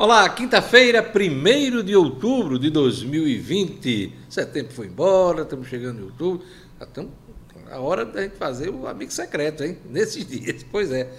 [0.00, 4.12] Olá, quinta-feira, 1 de outubro de 2020.
[4.28, 6.46] Setembro foi embora, estamos chegando em outubro.
[6.80, 7.10] Estamos
[7.68, 9.76] a hora da gente fazer o amigo secreto, hein?
[9.90, 10.64] Nesses dias.
[10.70, 11.12] Pois é.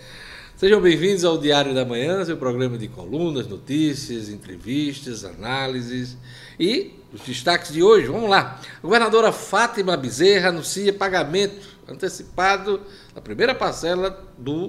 [0.56, 6.16] Sejam bem-vindos ao Diário da Manhã, seu programa de colunas, notícias, entrevistas, análises
[6.58, 8.08] e os destaques de hoje.
[8.08, 8.62] Vamos lá.
[8.78, 12.80] A governadora Fátima Bezerra anuncia pagamento antecipado
[13.14, 14.68] da primeira parcela do,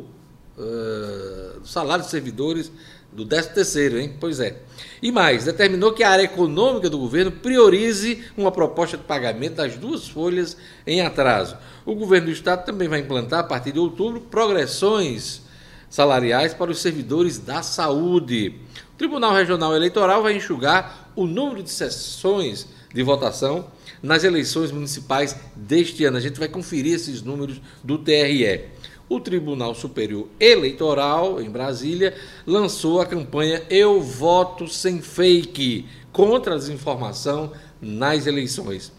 [0.58, 2.72] uh, do salário de servidores
[3.12, 4.14] do 13 terceiro, hein?
[4.20, 4.56] Pois é.
[5.02, 9.76] E mais, determinou que a área econômica do governo priorize uma proposta de pagamento das
[9.76, 11.56] duas folhas em atraso.
[11.84, 15.42] O governo do estado também vai implantar, a partir de outubro, progressões
[15.88, 18.54] salariais para os servidores da saúde.
[18.94, 23.66] O Tribunal Regional Eleitoral vai enxugar o número de sessões de votação
[24.02, 26.16] nas eleições municipais deste ano.
[26.16, 28.68] A gente vai conferir esses números do TRE
[29.10, 32.16] o Tribunal Superior Eleitoral, em Brasília,
[32.46, 38.92] lançou a campanha Eu Voto Sem Fake contra a desinformação nas eleições.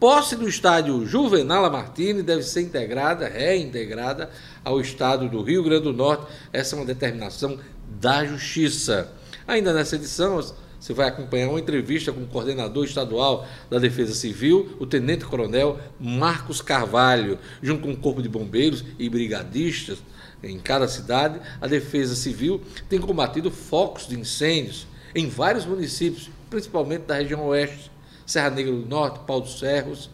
[0.00, 4.30] Posse do estádio Juvenal Martini deve ser integrada, reintegrada
[4.64, 6.24] ao estado do Rio Grande do Norte.
[6.50, 7.58] Essa é uma determinação
[8.00, 9.12] da Justiça.
[9.46, 10.40] Ainda nessa edição,
[10.80, 16.62] você vai acompanhar uma entrevista com o coordenador estadual da Defesa Civil, o tenente-coronel Marcos
[16.62, 19.98] Carvalho, junto com o Corpo de Bombeiros e brigadistas
[20.42, 21.38] em cada cidade.
[21.60, 27.90] A Defesa Civil tem combatido focos de incêndios em vários municípios, principalmente da região oeste,
[28.24, 30.08] Serra Negra do Norte, Pau dos Cerros,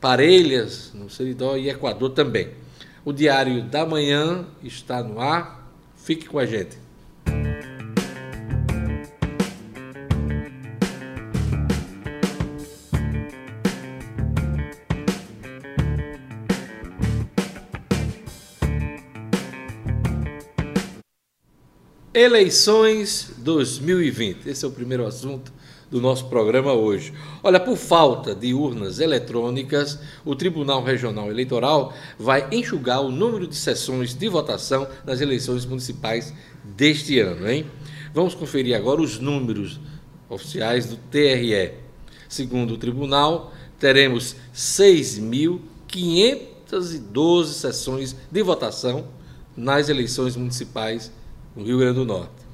[0.00, 2.50] Parelhas, no Seridó e Equador também.
[3.04, 5.68] O Diário da Manhã está no ar.
[5.96, 6.83] Fique com a gente.
[22.24, 24.48] Eleições 2020.
[24.48, 25.52] Esse é o primeiro assunto
[25.90, 27.12] do nosso programa hoje.
[27.42, 33.54] Olha, por falta de urnas eletrônicas, o Tribunal Regional Eleitoral vai enxugar o número de
[33.54, 36.32] sessões de votação nas eleições municipais
[36.64, 37.66] deste ano, hein?
[38.14, 39.78] Vamos conferir agora os números
[40.26, 41.72] oficiais do TRE.
[42.26, 49.08] Segundo o tribunal, teremos 6.512 sessões de votação
[49.54, 51.12] nas eleições municipais
[51.54, 52.44] no Rio Grande do Norte.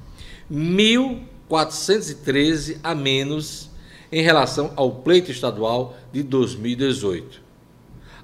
[0.51, 3.71] 1.413 a menos
[4.11, 7.39] em relação ao pleito estadual de 2018.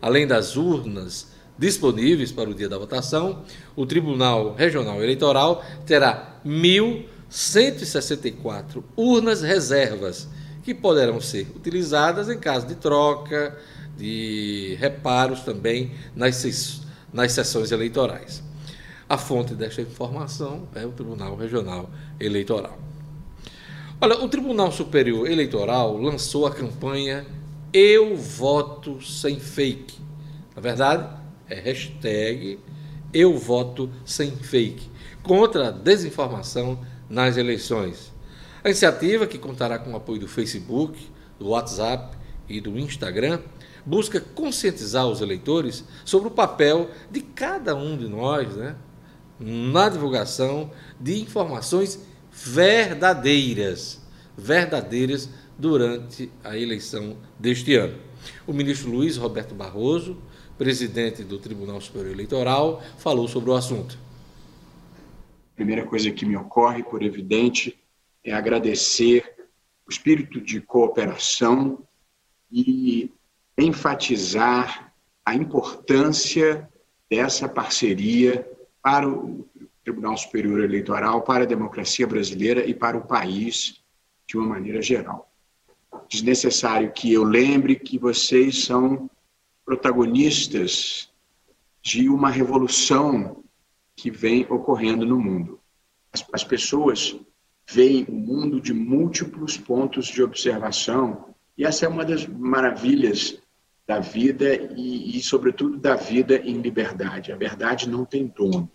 [0.01, 1.27] Além das urnas
[1.57, 3.43] disponíveis para o dia da votação,
[3.75, 10.29] o Tribunal Regional Eleitoral terá 1.164 urnas reservas
[10.63, 13.57] que poderão ser utilizadas em caso de troca,
[13.97, 18.43] de reparos também nas, nas sessões eleitorais.
[19.09, 22.77] A fonte desta informação é o Tribunal Regional Eleitoral.
[24.01, 27.25] Olha, o Tribunal Superior Eleitoral lançou a campanha
[27.71, 29.97] Eu Voto Sem Fake.
[30.53, 31.07] Na verdade,
[31.47, 32.59] é hashtag
[33.13, 34.89] Eu Voto Sem Fake
[35.23, 36.77] contra a desinformação
[37.09, 38.11] nas eleições.
[38.61, 40.99] A iniciativa, que contará com o apoio do Facebook,
[41.39, 42.17] do WhatsApp
[42.49, 43.39] e do Instagram,
[43.85, 48.75] busca conscientizar os eleitores sobre o papel de cada um de nós, né,
[49.39, 54.01] na divulgação de informações verdadeiras,
[54.37, 57.97] verdadeiras durante a eleição deste ano.
[58.45, 60.21] O ministro Luiz Roberto Barroso,
[60.57, 63.97] presidente do Tribunal Superior Eleitoral, falou sobre o assunto.
[65.53, 67.77] A primeira coisa que me ocorre, por evidente,
[68.23, 69.35] é agradecer
[69.87, 71.83] o espírito de cooperação
[72.51, 73.11] e
[73.57, 74.93] enfatizar
[75.25, 76.69] a importância
[77.09, 78.47] dessa parceria
[78.87, 79.45] para o
[79.83, 83.83] Tribunal Superior Eleitoral, para a democracia brasileira e para o país
[84.25, 85.29] de uma maneira geral.
[86.07, 89.09] Desnecessário que eu lembre que vocês são
[89.65, 91.11] protagonistas
[91.81, 93.43] de uma revolução
[93.93, 95.59] que vem ocorrendo no mundo.
[96.13, 97.19] As, as pessoas
[97.69, 103.37] veem o mundo de múltiplos pontos de observação e essa é uma das maravilhas
[103.85, 107.33] da vida e, e, sobretudo, da vida em liberdade.
[107.33, 108.71] A verdade não tem dono.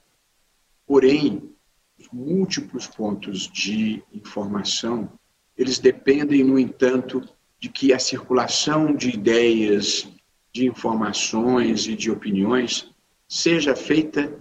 [0.87, 1.55] Porém,
[1.99, 5.13] os múltiplos pontos de informação,
[5.57, 7.23] eles dependem, no entanto,
[7.59, 10.09] de que a circulação de ideias,
[10.53, 12.93] de informações e de opiniões
[13.29, 14.37] seja feita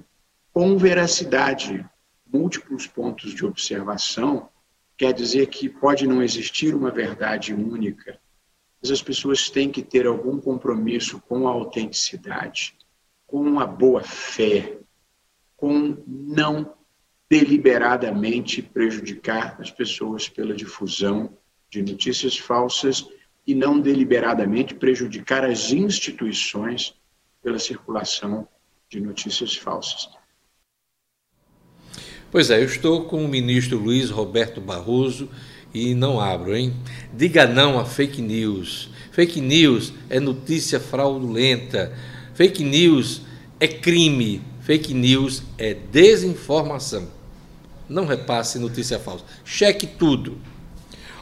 [0.51, 1.85] com veracidade.
[2.25, 4.49] Múltiplos pontos de observação
[4.97, 8.19] quer dizer que pode não existir uma verdade única,
[8.81, 12.75] mas as pessoas têm que ter algum compromisso com a autenticidade,
[13.27, 14.80] com a boa fé,
[15.61, 16.73] com não
[17.29, 21.37] deliberadamente prejudicar as pessoas pela difusão
[21.69, 23.07] de notícias falsas
[23.45, 26.95] e não deliberadamente prejudicar as instituições
[27.43, 28.47] pela circulação
[28.89, 30.09] de notícias falsas.
[32.31, 35.29] Pois é, eu estou com o ministro Luiz Roberto Barroso
[35.73, 36.73] e não abro, hein?
[37.13, 38.89] Diga não a fake news.
[39.11, 41.95] Fake news é notícia fraudulenta.
[42.33, 43.21] Fake news
[43.59, 44.50] é crime.
[44.71, 47.09] Fake news é desinformação.
[47.89, 49.25] Não repasse notícia falsa.
[49.43, 50.37] Cheque tudo.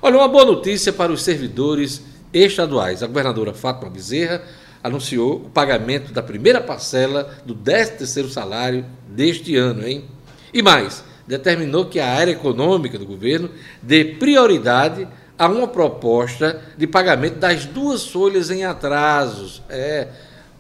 [0.04, 3.01] Olha, uma boa notícia para os servidores estaduais.
[3.01, 4.44] A governadora Fátima Bezerra
[4.84, 10.06] anunciou o pagamento da primeira parcela do 13º salário deste ano, hein?
[10.54, 13.50] E mais, determinou que a área econômica do governo
[13.81, 15.07] dê prioridade
[15.40, 19.63] a uma proposta de pagamento das duas folhas em atrasos.
[19.68, 20.07] É,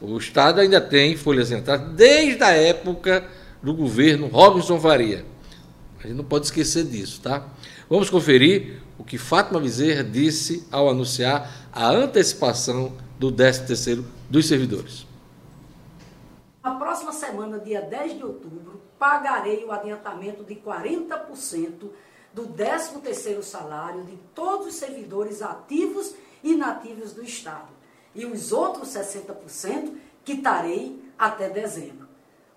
[0.01, 3.27] o Estado ainda tem folhas atraso desde a época
[3.61, 5.25] do governo Robinson Faria.
[5.99, 7.45] A gente não pode esquecer disso, tá?
[7.89, 15.05] Vamos conferir o que Fátima Bezerra disse ao anunciar a antecipação do 13º dos servidores.
[16.63, 21.89] Na próxima semana, dia 10 de outubro, pagarei o adiantamento de 40%
[22.33, 26.13] do 13º salário de todos os servidores ativos
[26.43, 27.78] e inativos do Estado.
[28.19, 29.95] E os outros 60%
[30.25, 32.05] quitarei até dezembro.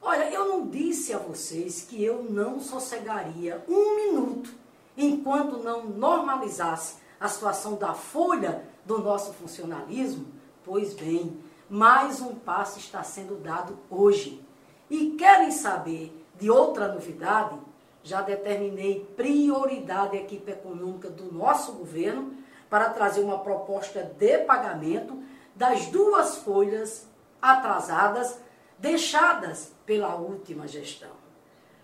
[0.02, 4.52] Olha, eu não disse a vocês que eu não sossegaria um minuto
[4.96, 10.26] enquanto não normalizasse a situação da folha do nosso funcionalismo.
[10.64, 11.38] Pois bem,
[11.70, 14.44] mais um passo está sendo dado hoje.
[14.90, 17.56] E querem saber de outra novidade?
[18.02, 22.34] Já determinei prioridade à equipe econômica do nosso governo
[22.68, 25.22] para trazer uma proposta de pagamento
[25.54, 27.06] das duas folhas
[27.40, 28.38] atrasadas
[28.78, 31.10] deixadas pela última gestão.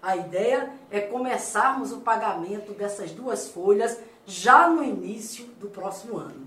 [0.02, 6.46] A ideia é começarmos o pagamento dessas duas folhas já no início do próximo ano.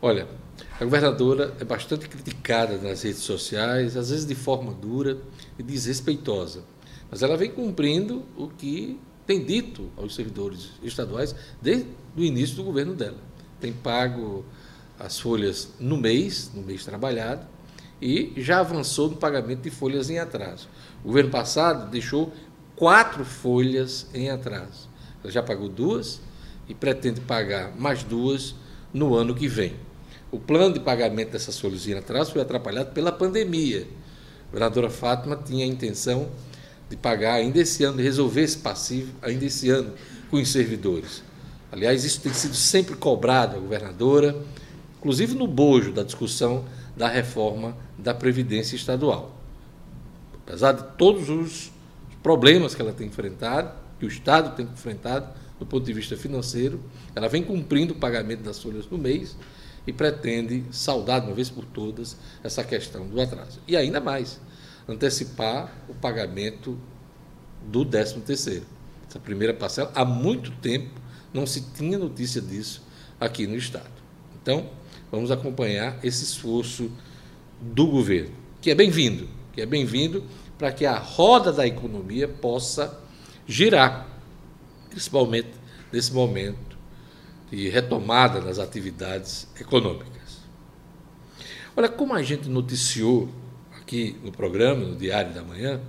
[0.00, 0.28] Olha,
[0.80, 5.18] a governadora é bastante criticada nas redes sociais, às vezes de forma dura
[5.58, 6.62] e desrespeitosa.
[7.10, 12.62] Mas ela vem cumprindo o que tem dito aos servidores estaduais desde o início do
[12.62, 13.27] governo dela.
[13.60, 14.44] Tem pago
[14.98, 17.46] as folhas no mês, no mês trabalhado,
[18.00, 20.68] e já avançou no pagamento de folhas em atraso.
[21.02, 22.32] O governo passado deixou
[22.76, 24.88] quatro folhas em atraso.
[25.22, 26.20] Ela já pagou duas
[26.68, 28.54] e pretende pagar mais duas
[28.92, 29.74] no ano que vem.
[30.30, 33.86] O plano de pagamento dessas folhas em atraso foi atrapalhado pela pandemia.
[34.42, 36.30] A governadora Fátima tinha a intenção
[36.88, 39.92] de pagar ainda esse ano, de resolver esse passivo ainda esse ano
[40.30, 41.22] com os servidores.
[41.70, 44.36] Aliás, isso tem sido sempre cobrado à governadora,
[44.98, 46.64] inclusive no bojo da discussão
[46.96, 49.36] da reforma da Previdência Estadual.
[50.46, 51.70] Apesar de todos os
[52.22, 55.28] problemas que ela tem enfrentado, que o Estado tem enfrentado
[55.58, 56.80] do ponto de vista financeiro,
[57.14, 59.36] ela vem cumprindo o pagamento das folhas no mês
[59.86, 63.60] e pretende saldar de uma vez por todas essa questão do atraso.
[63.66, 64.40] E ainda mais,
[64.88, 66.78] antecipar o pagamento
[67.66, 68.64] do 13 terceiro.
[69.08, 70.90] Essa primeira parcela, há muito tempo
[71.32, 72.82] não se tinha notícia disso
[73.20, 73.90] aqui no Estado.
[74.40, 74.68] Então,
[75.10, 76.90] vamos acompanhar esse esforço
[77.60, 80.24] do governo, que é bem-vindo, que é bem-vindo
[80.56, 82.98] para que a roda da economia possa
[83.46, 84.06] girar,
[84.90, 85.50] principalmente
[85.92, 86.78] nesse momento
[87.50, 90.38] e retomada das atividades econômicas.
[91.76, 93.28] Olha, como a gente noticiou
[93.80, 95.80] aqui no programa, no Diário da Manhã,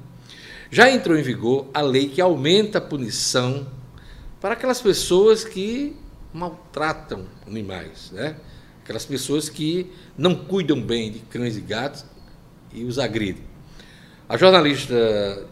[0.71, 3.67] já entrou em vigor a lei que aumenta a punição
[4.41, 5.95] para aquelas pessoas que
[6.33, 8.35] maltratam animais, né?
[8.83, 12.05] aquelas pessoas que não cuidam bem de cães e gatos
[12.71, 13.43] e os agridem.
[14.27, 14.93] A jornalista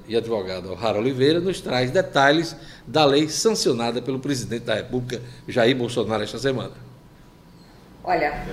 [0.08, 5.75] e advogada O'Hara Oliveira nos traz detalhes da lei sancionada pelo presidente da República, Jair
[5.75, 6.74] Bolsonaro, esta semana.
[8.03, 8.46] Olha,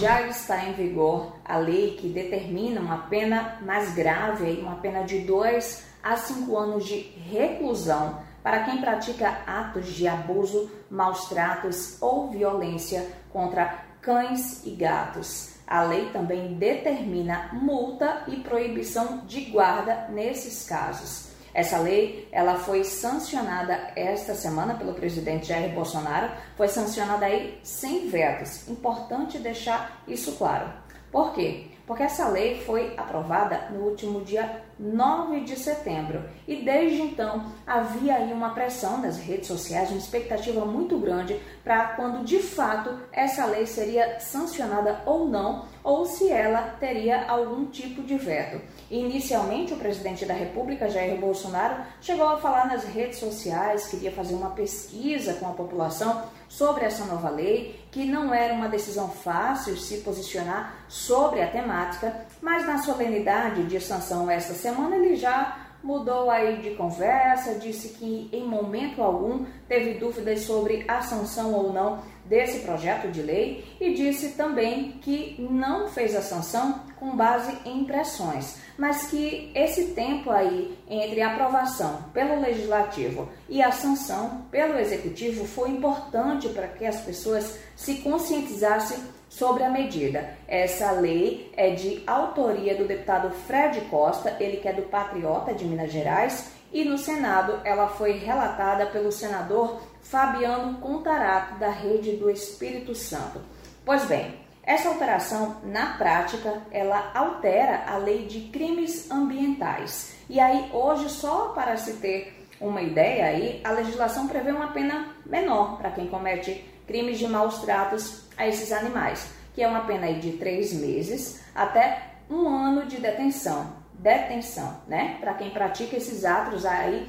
[0.00, 5.18] já está em vigor a lei que determina uma pena mais grave, uma pena de
[5.20, 6.98] 2 a 5 anos de
[7.30, 15.52] reclusão para quem pratica atos de abuso, maus tratos ou violência contra cães e gatos.
[15.66, 21.32] A lei também determina multa e proibição de guarda nesses casos.
[21.54, 28.08] Essa lei, ela foi sancionada esta semana pelo presidente Jair Bolsonaro, foi sancionada aí sem
[28.08, 28.66] vetos.
[28.68, 30.72] Importante deixar isso claro.
[31.10, 31.66] Por quê?
[31.86, 36.24] Porque essa lei foi aprovada no último dia 9 de setembro.
[36.46, 41.94] E desde então havia aí uma pressão nas redes sociais, uma expectativa muito grande para
[41.94, 48.02] quando de fato essa lei seria sancionada ou não, ou se ela teria algum tipo
[48.02, 48.60] de veto.
[48.90, 54.34] Inicialmente, o presidente da República, Jair Bolsonaro, chegou a falar nas redes sociais, queria fazer
[54.34, 59.76] uma pesquisa com a população sobre essa nova lei, que não era uma decisão fácil
[59.76, 66.30] se posicionar sobre a temática, mas na solenidade de sanção esta semana ele já mudou
[66.30, 72.00] aí de conversa, disse que em momento algum teve dúvidas sobre a sanção ou não
[72.24, 77.84] desse projeto de lei e disse também que não fez a sanção com base em
[77.84, 84.78] pressões, mas que esse tempo aí entre a aprovação pelo legislativo e a sanção pelo
[84.78, 88.98] executivo foi importante para que as pessoas se conscientizassem
[89.32, 90.36] sobre a medida.
[90.46, 95.64] Essa lei é de autoria do deputado Fred Costa, ele que é do Patriota de
[95.64, 102.28] Minas Gerais, e no Senado ela foi relatada pelo senador Fabiano Contarato, da Rede do
[102.28, 103.40] Espírito Santo.
[103.86, 110.14] Pois bem, essa alteração, na prática, ela altera a lei de crimes ambientais.
[110.28, 115.16] E aí, hoje, só para se ter uma ideia aí, a legislação prevê uma pena
[115.24, 120.06] menor para quem comete crimes de maus tratos a esses animais, que é uma pena
[120.06, 123.80] aí de três meses até um ano de detenção.
[123.94, 125.18] Detenção, né?
[125.20, 127.08] Para quem pratica esses atos aí,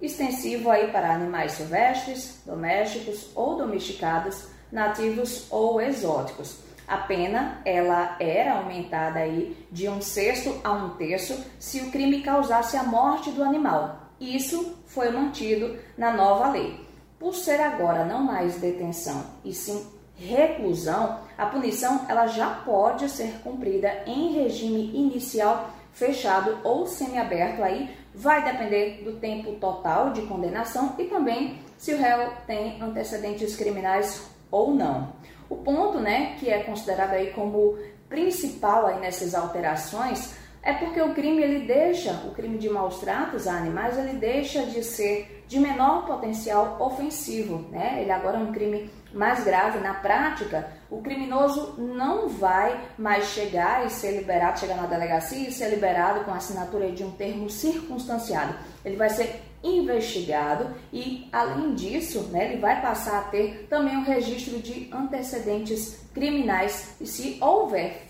[0.00, 6.58] extensivo aí para animais silvestres, domésticos ou domesticados, nativos ou exóticos.
[6.88, 12.22] A pena ela era aumentada aí de um sexto a um terço se o crime
[12.22, 14.10] causasse a morte do animal.
[14.20, 16.86] Isso foi mantido na nova lei.
[17.18, 19.86] Por ser agora não mais detenção e sim
[20.26, 27.90] reclusão, a punição ela já pode ser cumprida em regime inicial fechado ou semiaberto aí
[28.14, 34.26] vai depender do tempo total de condenação e também se o réu tem antecedentes criminais
[34.50, 35.12] ou não.
[35.48, 41.12] O ponto, né, que é considerado aí como principal aí nessas alterações é porque o
[41.12, 45.58] crime ele deixa, o crime de maus tratos a animais, ele deixa de ser de
[45.58, 47.98] menor potencial ofensivo, né?
[48.00, 49.78] Ele agora é um crime mais grave.
[49.78, 55.52] Na prática, o criminoso não vai mais chegar e ser liberado, chegar na delegacia e
[55.52, 58.54] ser liberado com a assinatura de um termo circunstanciado.
[58.84, 64.04] Ele vai ser investigado e, além disso, né, ele vai passar a ter também um
[64.04, 68.08] registro de antecedentes criminais e, se houver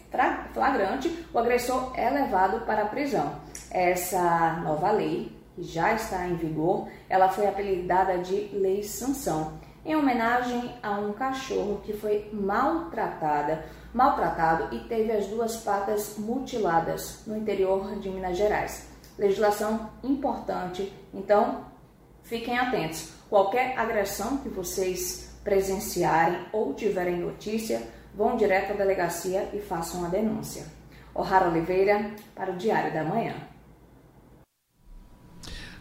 [0.53, 3.35] flagrante, o agressor é levado para a prisão.
[3.71, 9.55] Essa nova lei, que já está em vigor, ela foi apelidada de Lei Sanção,
[9.85, 17.23] em homenagem a um cachorro que foi maltratada, maltratado e teve as duas patas mutiladas
[17.27, 18.89] no interior de Minas Gerais.
[19.19, 21.67] Legislação importante, então
[22.23, 23.13] fiquem atentos.
[23.29, 27.83] Qualquer agressão que vocês presenciarem ou tiverem notícia,
[28.15, 30.65] vão direto à delegacia e façam a denúncia.
[31.15, 33.35] O'Hara Oliveira, para o Diário da Manhã.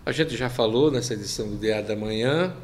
[0.06, 2.56] A gente já falou nessa edição do Diário da Manhã,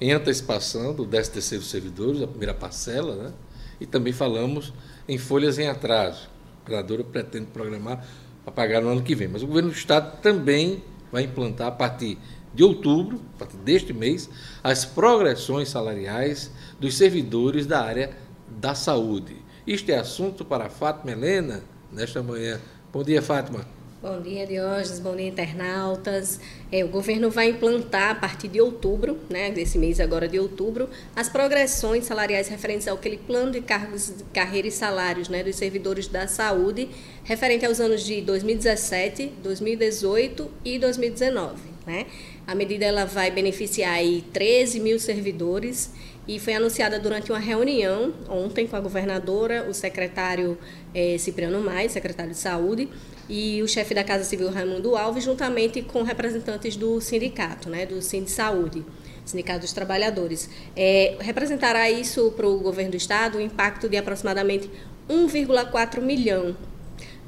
[0.00, 3.32] em antecipação do 13 servidores, a primeira parcela, né?
[3.80, 4.72] e também falamos
[5.08, 6.28] em folhas em atraso.
[6.60, 8.04] A operadora pretende programar
[8.44, 9.28] para pagar no ano que vem.
[9.28, 10.82] Mas o governo do Estado também
[11.12, 12.18] vai implantar, a partir
[12.54, 14.30] de outubro, a partir deste mês,
[14.62, 18.16] as progressões salariais dos servidores da área
[18.48, 19.36] da saúde.
[19.66, 22.60] Isto é assunto para Fátima Helena nesta manhã.
[22.92, 23.73] Bom dia, Fátima.
[24.04, 25.00] Bom dia, Diógenes.
[25.00, 26.38] Bom dia, internautas.
[26.70, 30.90] É, o governo vai implantar, a partir de outubro, né, desse mês agora de outubro,
[31.16, 36.06] as progressões salariais referentes ao aquele plano de cargos, carreira e salários né, dos servidores
[36.06, 36.90] da saúde,
[37.24, 41.62] referente aos anos de 2017, 2018 e 2019.
[41.86, 42.04] Né?
[42.46, 45.90] A medida ela vai beneficiar aí 13 mil servidores
[46.28, 50.58] e foi anunciada durante uma reunião ontem com a governadora, o secretário
[50.94, 52.88] eh, Cipriano Maia, secretário de Saúde,
[53.28, 58.00] e o chefe da Casa Civil Raimundo Alves, juntamente com representantes do sindicato, né, do
[58.02, 58.84] Sind Saúde,
[59.24, 60.50] Sindicato dos Trabalhadores.
[60.76, 64.70] É, representará isso para o governo do Estado um impacto de aproximadamente
[65.08, 66.56] 1,4 milhão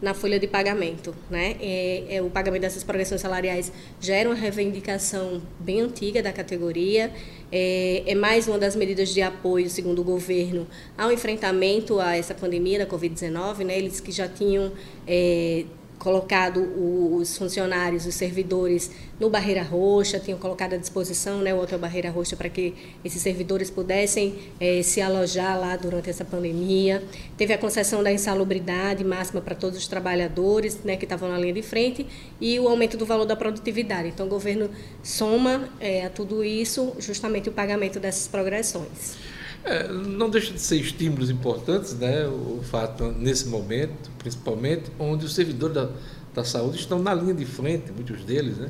[0.00, 1.14] na folha de pagamento.
[1.30, 1.56] Né?
[1.60, 7.10] É, é, o pagamento dessas progressões salariais já era uma reivindicação bem antiga da categoria,
[7.50, 10.66] é, é, mais uma das medidas de apoio, segundo o governo,
[10.98, 13.64] ao enfrentamento a essa pandemia da Covid-19.
[13.64, 13.78] Né?
[13.78, 14.72] Eles que já tinham
[15.06, 15.64] é,
[15.98, 21.78] colocado os funcionários, os servidores no Barreira Roxa, tinham colocado à disposição né, o Hotel
[21.78, 22.74] Barreira Roxa para que
[23.04, 27.02] esses servidores pudessem eh, se alojar lá durante essa pandemia.
[27.36, 31.54] Teve a concessão da insalubridade máxima para todos os trabalhadores né, que estavam na linha
[31.54, 32.06] de frente
[32.40, 34.08] e o aumento do valor da produtividade.
[34.08, 34.70] Então, o governo
[35.02, 39.35] soma eh, a tudo isso justamente o pagamento dessas progressões.
[39.66, 42.24] É, não deixa de ser estímulos importantes, né?
[42.28, 45.88] O fato, nesse momento, principalmente, onde os servidores da,
[46.32, 48.68] da saúde estão na linha de frente, muitos deles, né?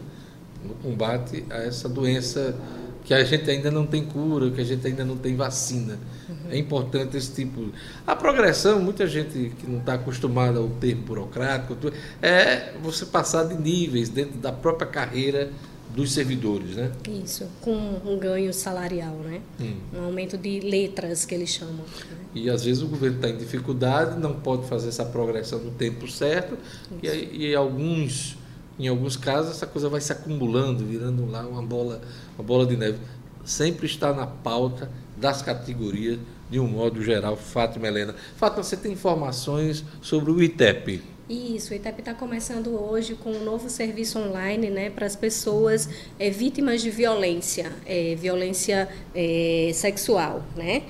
[0.65, 2.57] No combate a essa doença
[3.05, 5.99] que a gente ainda não tem cura, que a gente ainda não tem vacina.
[6.29, 6.51] Uhum.
[6.51, 7.71] É importante esse tipo.
[8.07, 11.77] A progressão, muita gente que não está acostumada ao termo burocrático,
[12.23, 15.51] é você passar de níveis dentro da própria carreira
[15.97, 16.93] dos servidores, né?
[17.25, 19.41] Isso, com um ganho salarial, né?
[19.59, 19.77] Hum.
[19.95, 21.75] Um aumento de letras que eles chamam.
[21.77, 22.17] Né?
[22.35, 26.07] E às vezes o governo está em dificuldade, não pode fazer essa progressão no tempo
[26.07, 26.59] certo,
[27.03, 28.37] e, e alguns,
[28.79, 32.03] em alguns casos essa coisa vai se acumulando, virando lá uma bola,
[32.37, 32.99] uma bola de neve.
[33.43, 36.19] Sempre está na pauta das categorias
[36.51, 38.15] de um modo geral, Fátima Helena.
[38.37, 41.03] Fátima, você tem informações sobre o ITEP?
[41.29, 45.89] Isso, o ITEP está começando hoje com um novo serviço online né, para as pessoas
[46.21, 50.45] é, vítimas de violência, é, violência é, sexual.
[50.55, 50.85] Né?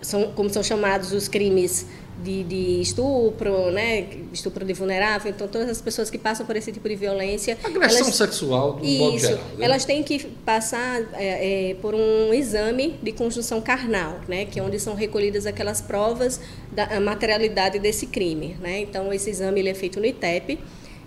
[0.00, 1.86] são, como são chamados os crimes
[2.22, 4.06] de, de, estupro, né?
[4.32, 5.30] Estupro de vulnerável.
[5.30, 7.58] Então, todas as pessoas que passam por esse tipo de violência.
[7.62, 9.44] Agressão elas, sexual, do isso, modo geral.
[9.56, 9.64] Né?
[9.64, 14.44] Elas têm que passar é, é, por um exame de conjunção carnal, né?
[14.44, 18.56] Que é onde são recolhidas aquelas provas da materialidade desse crime.
[18.60, 18.80] Né?
[18.80, 20.58] Então, esse exame ele é feito no ITEP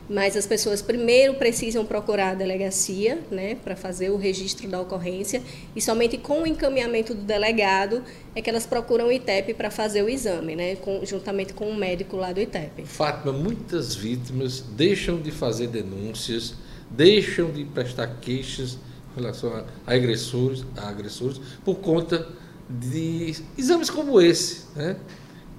[0.10, 5.42] mas as pessoas primeiro precisam procurar a delegacia né, para fazer o registro da ocorrência
[5.76, 8.04] e somente com o encaminhamento do delegado
[8.36, 11.76] é que elas procuram o ITEP para fazer o exame, né, com, juntamente com o
[11.76, 12.86] médico lá do ITEP.
[12.86, 16.54] Fátima, muitas vítimas deixam de fazer denúncias,
[16.90, 18.78] deixam de prestar queixas
[19.14, 22.28] em relação a, agressores, a agressores por conta
[22.70, 24.98] de exames como esse, né,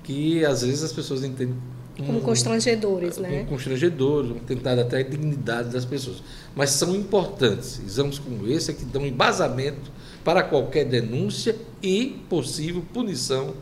[0.05, 1.57] que às vezes as pessoas entendem
[2.05, 3.29] como constrangedores, né?
[3.31, 6.23] Como constrangedores, um tentado até a dignidade das pessoas.
[6.55, 7.81] Mas são importantes.
[7.85, 9.91] Exames como esse é que dão embasamento
[10.23, 13.55] para qualquer denúncia e possível punição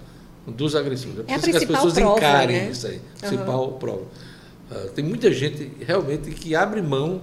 [0.46, 1.18] dos agressores.
[1.28, 2.70] É, é preciso que as pessoas prova, encarem né?
[2.70, 3.00] isso aí.
[3.20, 3.78] Principal uhum.
[3.78, 4.02] prova.
[4.70, 7.22] Uh, tem muita gente realmente que abre mão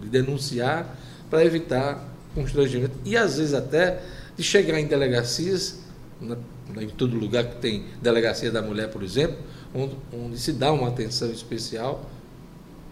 [0.00, 0.96] de denunciar
[1.28, 2.94] para evitar constrangimento.
[3.04, 4.02] E às vezes até
[4.36, 5.80] de chegar em delegacias,
[6.20, 6.36] na,
[6.80, 9.36] em todo lugar que tem delegacia da mulher, por exemplo,
[9.74, 12.08] onde, onde se dá uma atenção especial,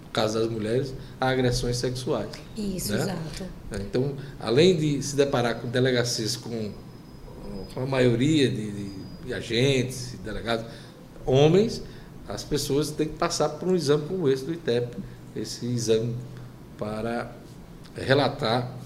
[0.04, 2.28] no caso das mulheres, a agressões sexuais.
[2.56, 3.02] Isso, né?
[3.02, 3.44] exato.
[3.70, 6.72] É, então, além de se deparar com delegacias com,
[7.72, 8.90] com a maioria de, de,
[9.26, 10.66] de agentes, delegados,
[11.24, 11.82] homens,
[12.28, 14.96] as pessoas têm que passar por um exame como esse do ITEP,
[15.36, 16.16] esse exame
[16.78, 17.32] para
[17.94, 18.81] relatar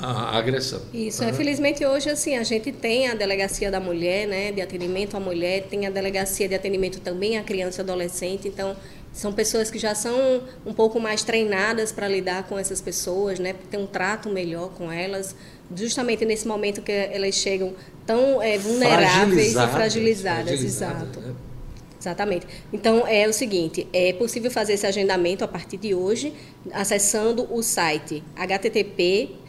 [0.00, 0.80] a agressão.
[0.92, 1.32] Isso, uhum.
[1.32, 5.64] felizmente hoje assim, a gente tem a delegacia da mulher, né, de atendimento à mulher,
[5.64, 8.76] tem a delegacia de atendimento também à criança e adolescente, então
[9.12, 13.54] são pessoas que já são um pouco mais treinadas para lidar com essas pessoas, né,
[13.70, 15.34] ter um trato melhor com elas,
[15.74, 17.74] justamente nesse momento que elas chegam
[18.06, 21.20] tão é, vulneráveis e fragilizadas, fragilizadas exato.
[21.20, 21.34] Né?
[22.00, 22.46] Exatamente.
[22.72, 26.32] Então é o seguinte, é possível fazer esse agendamento a partir de hoje
[26.72, 29.47] acessando o site http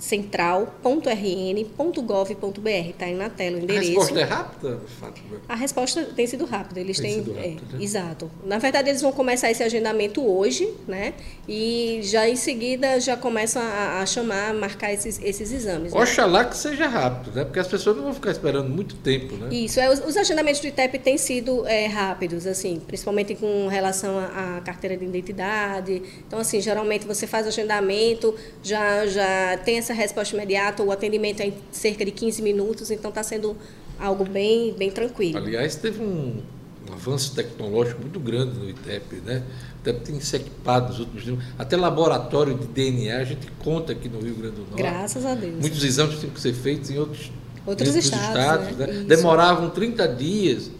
[0.00, 2.88] central.rn.gov.br.
[2.88, 3.86] Está aí na tela o endereço.
[3.86, 4.80] A resposta é rápida,
[5.48, 6.80] A resposta tem sido rápida.
[6.80, 7.34] Eles tem têm.
[7.34, 7.84] Rápido, é, né?
[7.84, 8.30] Exato.
[8.44, 11.12] Na verdade, eles vão começar esse agendamento hoje, né?
[11.46, 15.92] E já em seguida já começam a, a chamar, a marcar esses, esses exames.
[15.92, 16.00] Né?
[16.00, 17.44] Oxalá que seja rápido, né?
[17.44, 19.54] Porque as pessoas não vão ficar esperando muito tempo, né?
[19.54, 19.78] Isso.
[19.78, 24.62] É, os, os agendamentos do ITEP têm sido é, rápidos, assim, principalmente com relação à
[24.64, 26.02] carteira de identidade.
[26.26, 30.92] Então, assim, geralmente você faz o agendamento, já, já tem essa essa resposta imediata, o
[30.92, 33.56] atendimento é em cerca de 15 minutos, então está sendo
[33.98, 35.36] algo bem, bem tranquilo.
[35.36, 36.40] Aliás, teve um,
[36.88, 39.42] um avanço tecnológico muito grande no ITEP, né?
[39.76, 41.44] O ITEP tem se equipado nos últimos tempos.
[41.58, 44.76] Até laboratório de DNA a gente conta aqui no Rio Grande do Norte.
[44.76, 45.56] Graças a Deus.
[45.60, 47.32] Muitos exames tinham que ser feitos em outros,
[47.66, 48.28] outros, estados.
[48.28, 48.86] estados né?
[48.86, 49.04] Né?
[49.04, 50.70] Demoravam 30 dias,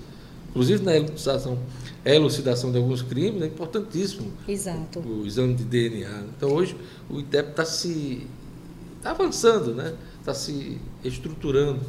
[0.50, 1.58] inclusive na elucidação,
[2.04, 4.32] elucidação de alguns crimes, é importantíssimo.
[4.46, 5.00] Exato.
[5.00, 6.24] O, o exame de DNA.
[6.36, 6.76] Então hoje
[7.08, 8.26] o ITEP está se
[9.00, 9.94] está avançando, né?
[10.18, 11.80] Está se estruturando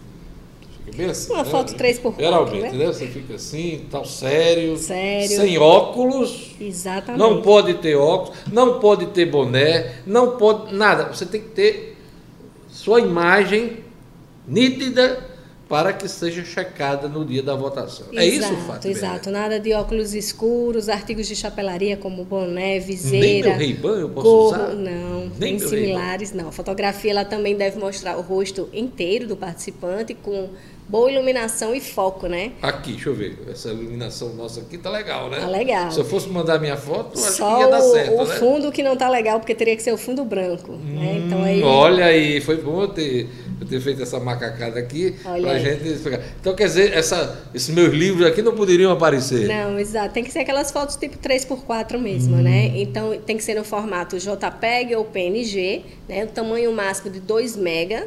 [0.95, 1.33] Bem assim.
[1.33, 1.51] Uma né?
[1.51, 2.73] foto 3x4, Geralmente, né?
[2.73, 2.87] né?
[2.87, 4.77] Você fica assim, tal, sério.
[4.77, 5.29] Sério.
[5.29, 6.55] Sem óculos.
[6.61, 7.19] Exatamente.
[7.19, 11.05] Não pode ter óculos, não pode ter boné, não pode nada.
[11.13, 11.97] Você tem que ter
[12.69, 13.79] sua imagem
[14.47, 15.37] nítida
[15.69, 18.07] para que seja checada no dia da votação.
[18.15, 18.93] é isso, Exato, Fátima?
[18.93, 24.09] Exato, nada de óculos escuros, artigos de chapelaria como boné, Nem viseira, meu Ray-Ban eu
[24.09, 24.75] posso gorro, usar?
[24.75, 26.49] não, Nem meu similares, não.
[26.49, 30.51] A fotografia ela também deve mostrar o rosto inteiro do participante com
[30.89, 32.53] boa iluminação e foco, né?
[32.63, 33.39] Aqui, deixa eu ver.
[33.51, 35.41] Essa iluminação nossa aqui tá legal, né?
[35.41, 35.91] Tá legal.
[35.91, 38.35] Se eu fosse mandar minha foto, acho Só que ia dar o, certo, o né?
[38.37, 41.23] fundo que não tá legal, porque teria que ser o fundo branco, né?
[41.27, 43.29] Então aí Hum, Olha aí, foi bom eu ter,
[43.61, 45.65] eu ter feito essa macacada aqui Olha pra aí.
[45.65, 46.21] gente explicar.
[46.41, 49.49] Então, quer dizer, essa, esses meus livros aqui não poderiam aparecer.
[49.49, 50.15] Não, exato.
[50.15, 52.67] Tem que ser aquelas fotos tipo 3x4 mesmo, né?
[52.77, 56.25] Então tem que ser no formato JPEG ou PNG, né?
[56.25, 58.07] O tamanho máximo de 2 mega.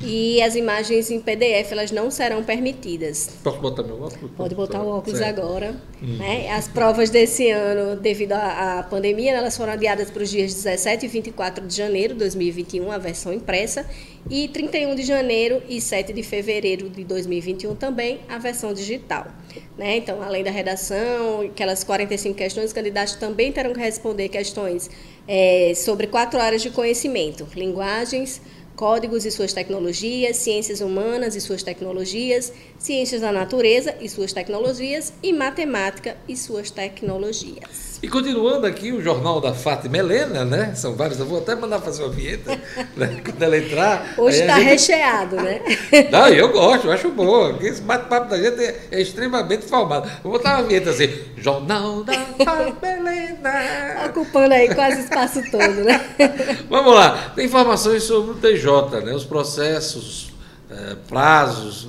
[0.00, 3.30] E as imagens em PDF elas não serão permitidas.
[3.42, 4.30] Posso botar meu óculos?
[4.36, 5.40] Pode botar o óculos Certo.
[5.40, 5.76] agora.
[6.00, 6.50] Né?
[6.50, 11.06] As provas desse ano, devido à, à pandemia, elas foram adiadas para os dias 17
[11.06, 13.86] e 24 de janeiro de 2021, a versão impressa,
[14.28, 19.28] e 31 de janeiro e 7 de fevereiro de 2021 também, a versão digital.
[19.76, 19.96] Né?
[19.98, 24.90] Então, além da redação, aquelas 45 questões, os candidatos também terão que responder questões
[25.28, 28.40] eh, sobre quatro áreas de conhecimento: linguagens,
[28.76, 35.12] códigos e suas tecnologias, ciências humanas e suas tecnologias, ciências da natureza e suas tecnologias
[35.22, 37.92] e matemática e suas tecnologias.
[38.02, 40.74] E continuando aqui o jornal da Fátima Helena, né?
[40.74, 42.58] São vários, eu vou até mandar fazer uma vinheta
[42.96, 43.20] né?
[43.24, 44.14] quando ela entrar.
[44.18, 45.60] Hoje está gente- recheado, né?
[46.10, 47.58] Não, eu gosto, eu acho bom.
[47.60, 50.10] Esse bate-papo da gente é, é extremamente formado.
[50.24, 54.01] Vou botar uma vinheta assim: Jornal da Fátima Helena.
[54.12, 56.00] Ocupando aí quase o espaço todo, né?
[56.68, 59.14] Vamos lá, tem informações sobre o TJ, né?
[59.14, 60.32] Os processos,
[60.70, 61.88] eh, prazos.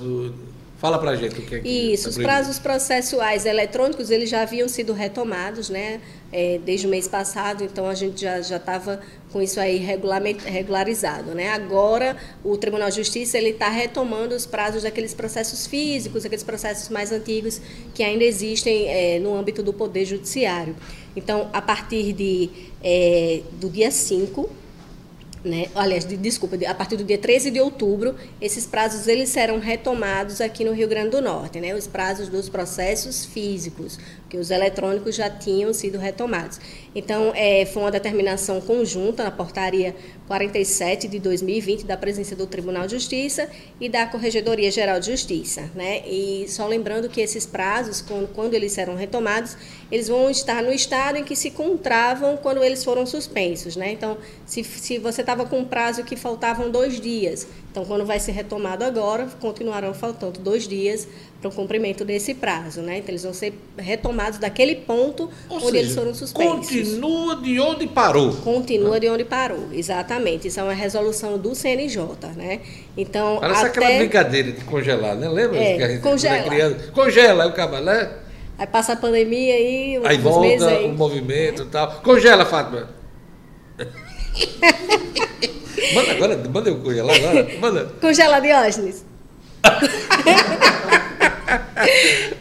[0.84, 4.68] Fala pra gente o que é que Isso, os prazos processuais eletrônicos, eles já haviam
[4.68, 5.98] sido retomados, né,
[6.30, 9.00] é, desde o mês passado, então a gente já já estava
[9.32, 11.48] com isso aí regularizado, né.
[11.48, 17.10] Agora, o Tribunal de Justiça, está retomando os prazos daqueles processos físicos, aqueles processos mais
[17.12, 17.62] antigos
[17.94, 20.76] que ainda existem é, no âmbito do Poder Judiciário.
[21.16, 22.50] Então, a partir de,
[22.82, 24.50] é, do dia 5,
[25.44, 25.66] né?
[25.74, 30.40] Aliás, de, desculpa, a partir do dia 13 de outubro, esses prazos eles serão retomados
[30.40, 31.74] aqui no Rio Grande do Norte, né?
[31.74, 33.98] Os prazos dos processos físicos,
[34.28, 36.58] que os eletrônicos já tinham sido retomados.
[36.94, 42.86] Então, é, foi uma determinação conjunta na portaria 47 de 2020 da presença do Tribunal
[42.86, 43.48] de Justiça
[43.80, 46.02] e da Corregedoria Geral de Justiça, né?
[46.06, 49.56] E só lembrando que esses prazos, quando, quando eles serão retomados,
[49.90, 53.92] eles vão estar no estado em que se encontravam quando eles foram suspensos, né?
[53.92, 58.20] Então, se, se você estava com um prazo que faltavam dois dias, então quando vai
[58.20, 61.08] ser retomado agora, continuarão faltando dois dias
[61.40, 62.98] para o cumprimento desse prazo, né?
[62.98, 66.70] Então eles vão ser retomados daquele ponto Ou onde seja, eles foram suspensos.
[66.84, 68.32] Continua de onde parou.
[68.36, 70.48] Continua de onde parou, exatamente.
[70.48, 72.02] Isso é uma resolução do CNJ,
[72.36, 72.60] né?
[72.96, 73.68] Então Parece até...
[73.68, 75.28] aquela brincadeira de congelar, né?
[75.28, 76.42] Lembra é, que a gente congela.
[76.42, 78.02] Criança, congela, aí o cabalé.
[78.02, 78.10] Né?
[78.58, 80.84] Aí passa a pandemia aí, aí volta aí.
[80.84, 82.00] o movimento e tal.
[82.02, 82.88] Congela, Fátima.
[85.94, 87.48] manda agora, manda eu congelar agora.
[87.60, 87.84] Manda.
[88.00, 89.04] Congela Diógenes.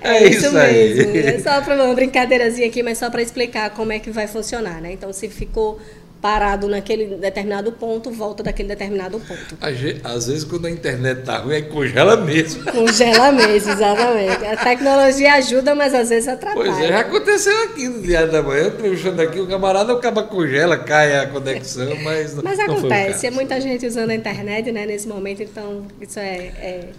[0.01, 1.17] É, é isso, isso mesmo.
[1.17, 4.81] É só para uma brincadeirazinha aqui, mas só para explicar como é que vai funcionar,
[4.81, 4.91] né?
[4.91, 5.79] Então, se ficou
[6.23, 9.57] parado naquele determinado ponto, volta daquele determinado ponto.
[10.05, 12.63] Às vezes, quando a internet tá ruim, aí congela mesmo.
[12.63, 14.45] Congela mesmo, exatamente.
[14.45, 16.71] A tecnologia ajuda, mas às vezes atrapalha.
[16.71, 20.77] Pois é, já aconteceu aqui no dia da manhã, puxando aqui, o camarada acaba congela,
[20.77, 25.43] cai a conexão, mas Mas acontece, é muita gente usando a internet, né, nesse momento,
[25.43, 26.37] então isso é...
[26.57, 26.89] é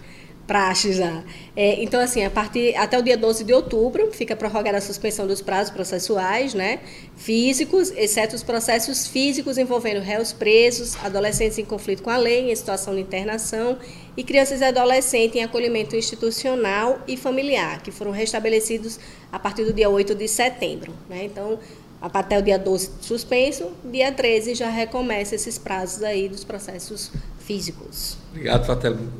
[0.47, 1.23] praxe já.
[1.55, 5.25] É, então, assim, a partir até o dia 12 de outubro fica prorrogada a suspensão
[5.25, 6.79] dos prazos processuais, né,
[7.15, 12.55] físicos, exceto os processos físicos envolvendo réus presos, adolescentes em conflito com a lei, em
[12.55, 13.77] situação de internação
[14.15, 18.99] e crianças e adolescentes em acolhimento institucional e familiar, que foram restabelecidos
[19.31, 21.25] a partir do dia 8 de setembro, né?
[21.25, 21.59] Então,
[22.01, 27.11] até o dia 12 suspenso, dia 13 já recomeça esses prazos aí dos processos
[27.45, 28.17] físicos.
[28.31, 28.65] Obrigado,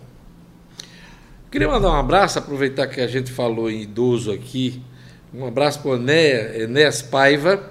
[1.52, 4.82] Queria mandar um abraço, aproveitar que a gente falou em idoso aqui.
[5.34, 7.62] Um abraço para o Enéas Paiva.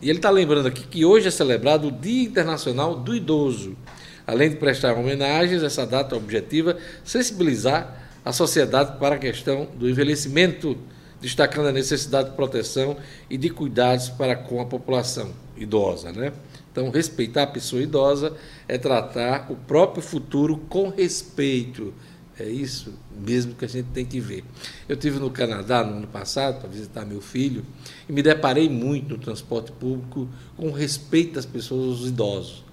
[0.00, 3.76] E ele está lembrando aqui que hoje é celebrado o Dia Internacional do Idoso.
[4.24, 10.78] Além de prestar homenagens, essa data objetiva sensibilizar a sociedade para a questão do envelhecimento
[11.20, 12.96] destacando a necessidade de proteção
[13.28, 16.12] e de cuidados para com a população idosa.
[16.12, 16.32] Né?
[16.72, 18.34] Então, respeitar a pessoa idosa
[18.66, 21.92] é tratar o próprio futuro com respeito.
[22.38, 24.44] É isso mesmo que a gente tem que ver.
[24.88, 27.64] Eu tive no Canadá no ano passado para visitar meu filho
[28.08, 32.64] e me deparei muito no transporte público com respeito das pessoas, os idosos.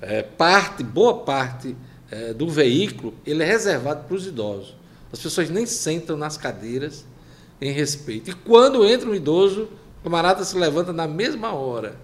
[0.00, 1.76] É, parte, boa parte
[2.10, 4.76] é, do veículo, ele é reservado para os idosos.
[5.12, 7.04] As pessoas nem sentam nas cadeiras
[7.60, 8.30] em respeito.
[8.30, 9.68] E quando entra um idoso,
[10.00, 11.96] o camarada se levanta na mesma hora.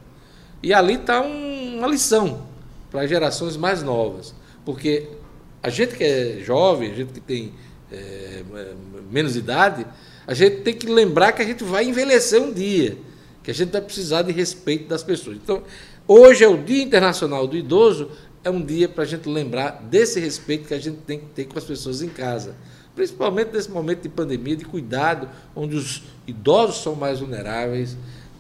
[0.62, 2.46] E ali está um, uma lição
[2.90, 5.08] para gerações mais novas, porque
[5.66, 7.52] A gente que é jovem, a gente que tem
[7.90, 8.44] é,
[9.10, 9.84] menos idade,
[10.24, 12.96] a gente tem que lembrar que a gente vai envelhecer um dia,
[13.42, 15.38] que a gente vai precisar de respeito das pessoas.
[15.42, 15.64] Então,
[16.06, 18.12] hoje é o Dia Internacional do Idoso,
[18.44, 21.46] é um dia para a gente lembrar desse respeito que a gente tem que ter
[21.46, 22.54] com as pessoas em casa.
[22.96, 27.94] Principalmente nesse momento de pandemia, de cuidado, onde os idosos são mais vulneráveis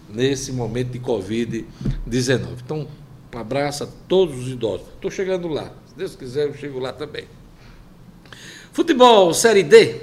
[0.08, 2.60] nesse momento de Covid-19.
[2.64, 2.88] Então,
[3.34, 4.86] um abraço a todos os idosos.
[4.94, 5.70] Estou chegando lá.
[5.86, 7.26] Se Deus quiser, eu chego lá também.
[8.72, 10.00] Futebol, Série D.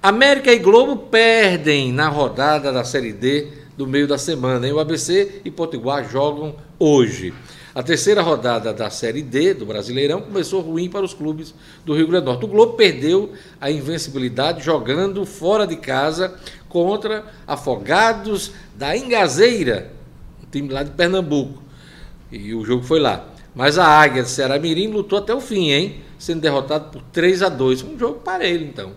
[0.00, 4.68] América e Globo perdem na rodada da Série D do meio da semana.
[4.68, 7.34] E o ABC e Potiguar jogam hoje.
[7.72, 11.54] A terceira rodada da Série D do Brasileirão começou ruim para os clubes
[11.84, 12.44] do Rio Grande do Norte.
[12.44, 16.34] O Globo perdeu a invencibilidade jogando fora de casa
[16.68, 19.92] contra Afogados da Engazeira,
[20.42, 21.62] um time lá de Pernambuco.
[22.32, 23.28] E o jogo foi lá.
[23.54, 26.00] Mas a Águia de Ceará Mirim lutou até o fim, hein?
[26.18, 28.92] Sendo derrotado por 3 a 2 Um jogo parelho, então.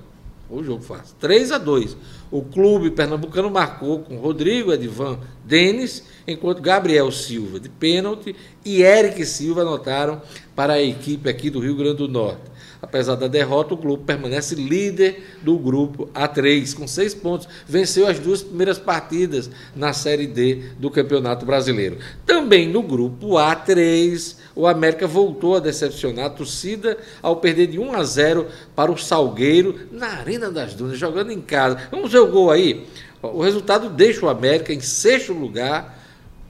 [0.49, 1.15] O jogo fácil.
[1.19, 1.95] 3 a 2
[2.31, 9.25] O clube pernambucano marcou com Rodrigo Edvan Denis, enquanto Gabriel Silva, de pênalti, e Eric
[9.25, 10.21] Silva anotaram
[10.55, 12.53] para a equipe aqui do Rio Grande do Norte.
[12.83, 17.47] Apesar da derrota, o Globo permanece líder do grupo A3, com seis pontos.
[17.65, 21.97] Venceu as duas primeiras partidas na Série D do Campeonato Brasileiro.
[22.25, 27.93] Também no grupo A3, o América voltou a decepcionar a torcida ao perder de 1
[27.93, 31.87] a 0 para o Salgueiro na Arena das Dunas, jogando em casa.
[31.89, 32.85] Vamos ver o gol aí.
[33.23, 35.97] O resultado deixa o América em sexto lugar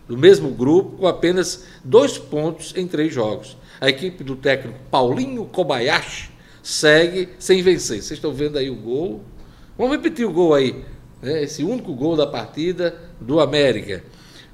[0.07, 3.55] do mesmo grupo, com apenas dois pontos em três jogos.
[3.79, 6.31] A equipe do técnico Paulinho Kobayashi
[6.63, 7.97] segue sem vencer.
[8.01, 9.23] Vocês estão vendo aí o gol.
[9.77, 10.83] Vamos repetir o gol aí.
[11.21, 11.43] Né?
[11.43, 14.03] Esse único gol da partida do América.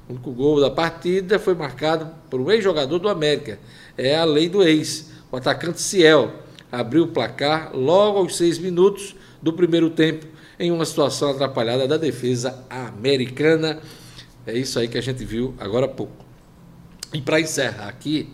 [0.06, 3.58] O único gol da partida foi marcado por um ex-jogador do América.
[3.96, 5.10] É a lei do ex.
[5.32, 6.32] O atacante Ciel
[6.70, 10.26] abriu o placar logo aos seis minutos do primeiro tempo,
[10.60, 13.80] em uma situação atrapalhada da defesa americana.
[14.46, 16.22] É isso aí que a gente viu agora há pouco.
[17.14, 18.28] E para encerrar aqui,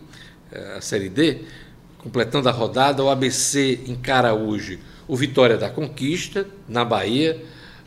[0.75, 1.43] a Série D,
[1.97, 7.41] completando a rodada, o ABC encara hoje o Vitória da Conquista, na Bahia.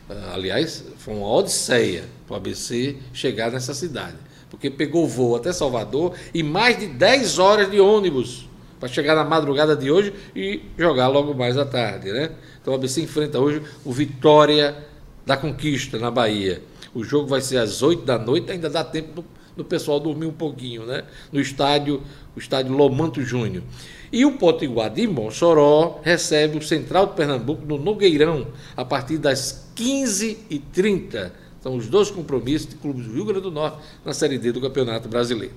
[0.09, 4.17] Ah, aliás, foi uma odisseia para o ABC chegar nessa cidade,
[4.49, 8.49] porque pegou voo até Salvador e mais de 10 horas de ônibus
[8.81, 12.11] para chegar na madrugada de hoje e jogar logo mais à tarde.
[12.11, 12.31] Né?
[12.59, 14.75] Então o ABC enfrenta hoje o Vitória
[15.23, 16.63] da Conquista, na Bahia.
[16.91, 20.25] O jogo vai ser às 8 da noite, ainda dá tempo do, do pessoal dormir
[20.25, 21.03] um pouquinho, né?
[21.31, 22.01] No estádio
[22.35, 23.63] o estádio Lomanto Júnior.
[24.11, 29.71] E o Potiguar de Mossoró recebe o Central de Pernambuco no Nogueirão, a partir das
[29.75, 31.31] 15h30.
[31.61, 34.59] São os dois compromissos de clubes do Rio Grande do Norte na Série D do
[34.59, 35.53] Campeonato Brasileiro.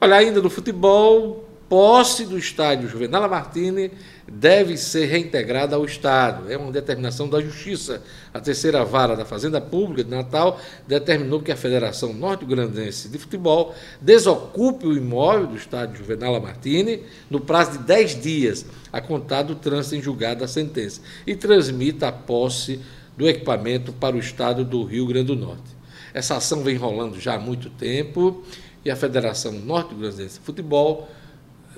[0.00, 3.90] Olha, ainda no futebol, posse do estádio Juvenal Martini
[4.30, 6.52] deve ser reintegrada ao Estado.
[6.52, 8.02] É uma determinação da Justiça.
[8.34, 13.74] A terceira vara da Fazenda Pública de Natal determinou que a Federação Norte-Grandense de Futebol
[14.02, 19.54] desocupe o imóvel do estádio Juvenal Martini no prazo de 10 dias, a contar do
[19.54, 22.82] trânsito em julgado da sentença, e transmita a posse
[23.16, 25.74] do equipamento para o Estado do Rio Grande do Norte.
[26.12, 28.42] Essa ação vem rolando já há muito tempo
[28.84, 31.08] e a Federação Norte-Grandense de Futebol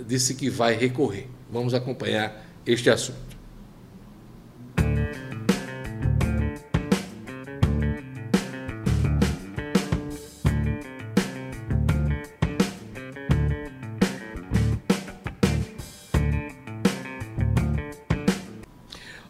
[0.06, 1.28] disse que vai recorrer.
[1.50, 3.34] Vamos acompanhar este assunto.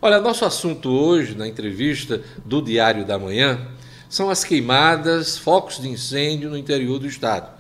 [0.05, 3.68] Olha, nosso assunto hoje, na entrevista do Diário da Manhã,
[4.07, 7.50] são as queimadas, focos de incêndio no interior do estado.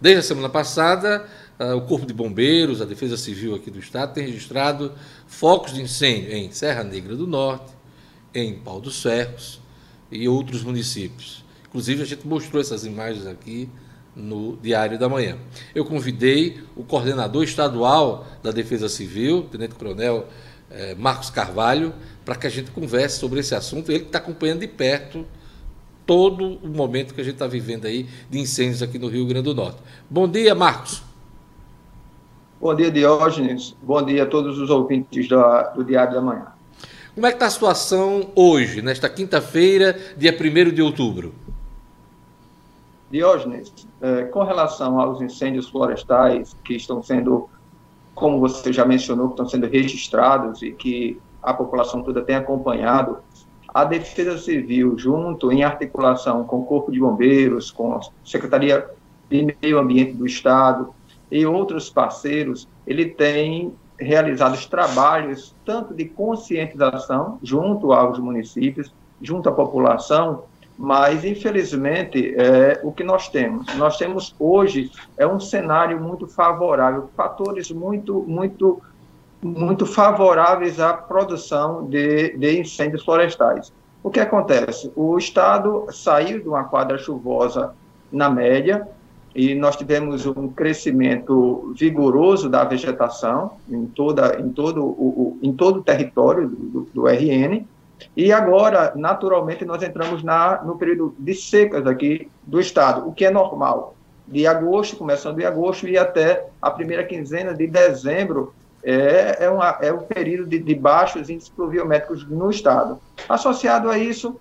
[0.00, 1.24] Desde a semana passada,
[1.58, 4.92] o Corpo de Bombeiros, a Defesa Civil aqui do Estado, tem registrado
[5.26, 7.72] focos de incêndio em Serra Negra do Norte,
[8.34, 9.60] em Pau dos Ferros
[10.10, 11.44] e outros municípios.
[11.68, 13.68] Inclusive, a gente mostrou essas imagens aqui
[14.14, 15.36] no Diário da Manhã.
[15.74, 20.28] Eu convidei o coordenador estadual da Defesa Civil, Tenente Coronel
[20.70, 23.90] eh, Marcos Carvalho, para que a gente converse sobre esse assunto.
[23.90, 25.26] Ele está acompanhando de perto
[26.06, 29.44] todo o momento que a gente está vivendo aí de incêndios aqui no Rio Grande
[29.44, 29.78] do Norte.
[30.08, 31.02] Bom dia, Marcos.
[32.64, 33.76] Bom dia, Diógenes.
[33.82, 36.46] Bom dia a todos os ouvintes da, do Diário da Manhã.
[37.14, 41.34] Como é que está a situação hoje, nesta quinta-feira, dia 1 de outubro?
[43.10, 47.50] Diógenes, é, com relação aos incêndios florestais que estão sendo,
[48.14, 53.18] como você já mencionou, que estão sendo registrados e que a população toda tem acompanhado,
[53.68, 58.88] a Defesa Civil, junto em articulação com o Corpo de Bombeiros, com a Secretaria
[59.28, 60.94] de Meio Ambiente do Estado,
[61.34, 69.52] e outros parceiros, ele tem realizados trabalhos tanto de conscientização junto aos municípios, junto à
[69.52, 70.44] população,
[70.78, 77.10] mas infelizmente é, o que nós temos, nós temos hoje é um cenário muito favorável,
[77.16, 78.80] fatores muito muito
[79.42, 83.72] muito favoráveis à produção de, de incêndios florestais.
[84.04, 84.90] O que acontece?
[84.94, 87.74] O estado saiu de uma quadra chuvosa
[88.10, 88.88] na média,
[89.34, 95.80] e nós tivemos um crescimento vigoroso da vegetação em, toda, em, todo, o, em todo
[95.80, 97.66] o território do, do, RN,
[98.16, 103.24] e agora, naturalmente, nós entramos na, no período de secas aqui do estado, o que
[103.24, 103.96] é normal.
[104.26, 108.54] De agosto, começando de agosto, e até a primeira quinzena de dezembro,
[108.84, 112.98] é, é, uma, é um período de, de baixos índices pluviométricos no estado.
[113.28, 114.38] Associado a isso,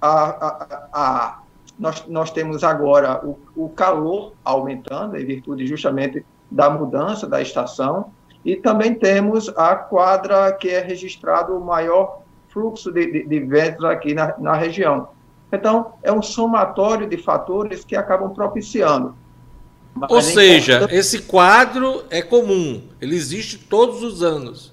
[0.00, 1.38] a, a, a
[1.80, 8.12] nós, nós temos agora o, o calor aumentando, em virtude justamente da mudança da estação,
[8.44, 13.84] e também temos a quadra que é registrado o maior fluxo de, de, de ventos
[13.84, 15.08] aqui na, na região.
[15.50, 19.14] Então, é um somatório de fatores que acabam propiciando.
[19.94, 20.96] Mas Ou é seja, importante...
[20.96, 24.72] esse quadro é comum, ele existe todos os anos.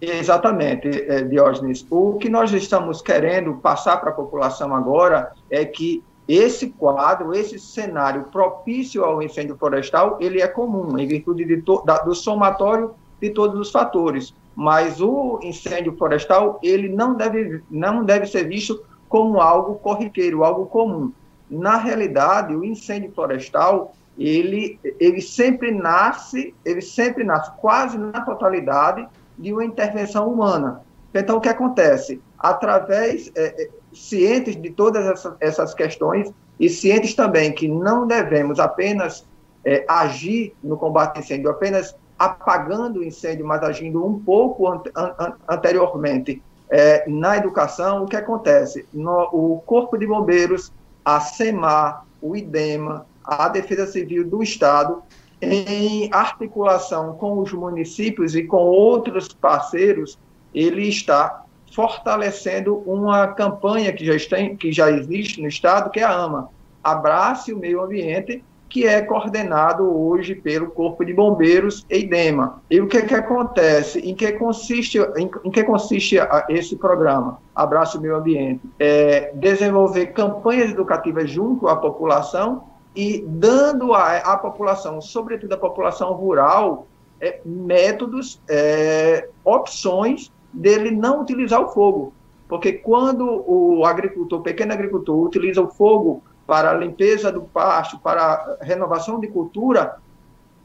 [0.00, 1.84] Exatamente, é, Diógenes.
[1.90, 7.58] O que nós estamos querendo passar para a população agora é que esse quadro, esse
[7.58, 13.30] cenário propício ao incêndio florestal, ele é comum, em virtude de da, do somatório de
[13.30, 14.34] todos os fatores.
[14.54, 20.66] Mas o incêndio florestal, ele não deve, não deve ser visto como algo corriqueiro, algo
[20.66, 21.12] comum.
[21.50, 29.08] Na realidade, o incêndio florestal, ele, ele sempre nasce, ele sempre nasce quase na totalidade
[29.38, 30.82] de uma intervenção humana.
[31.14, 32.20] Então, o que acontece?
[32.38, 38.58] Através, é, é, cientes de todas essa, essas questões e cientes também que não devemos
[38.58, 39.26] apenas
[39.64, 44.82] é, agir no combate ao incêndio, apenas apagando o incêndio, mas agindo um pouco an
[44.94, 48.86] an anteriormente é, na educação, o que acontece?
[48.92, 50.72] No, o Corpo de Bombeiros,
[51.04, 55.02] a SEMAR, o IDEMA, a Defesa Civil do Estado,
[55.40, 60.18] em articulação com os municípios e com outros parceiros,
[60.54, 66.04] ele está fortalecendo uma campanha que já, está, que já existe no Estado, que é
[66.04, 66.48] a AMA,
[66.82, 72.60] Abrace o Meio Ambiente, que é coordenado hoje pelo Corpo de Bombeiros e IDEMA.
[72.70, 73.98] E o que, que acontece?
[74.00, 76.16] Em que consiste, em, em que consiste
[76.48, 78.60] esse programa, Abrace o Meio Ambiente?
[78.78, 82.64] É desenvolver campanhas educativas junto à população
[82.98, 86.88] e dando à, população, sobretudo à população rural,
[87.20, 92.12] é, métodos, é, opções dele não utilizar o fogo.
[92.48, 98.00] Porque quando o agricultor, o pequeno agricultor, utiliza o fogo para a limpeza do pasto,
[98.00, 99.98] para a renovação de cultura,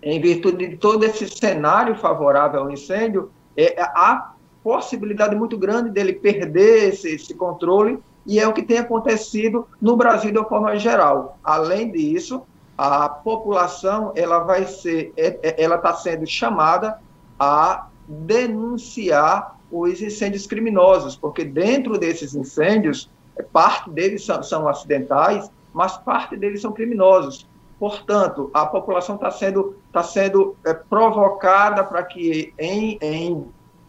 [0.02, 6.14] em virtude de todo esse cenário favorável ao incêndio, é, há possibilidade muito grande dele
[6.14, 10.76] perder esse, esse controle e é o que tem acontecido no Brasil de uma forma
[10.78, 11.38] geral.
[11.44, 12.44] Além disso,
[12.78, 17.00] a população ela vai ser, é, é, ela está sendo chamada
[17.40, 23.10] a denunciar os incêndios criminosos, porque dentro desses incêndios,
[23.52, 27.48] parte deles são, são acidentais, mas parte deles são criminosos.
[27.80, 33.46] Portanto, a população está sendo, tá sendo é, provocada para que, em, em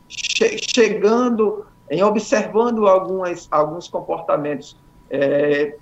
[0.08, 4.76] che, chegando em observando algumas, alguns comportamentos
[5.10, 5.76] é,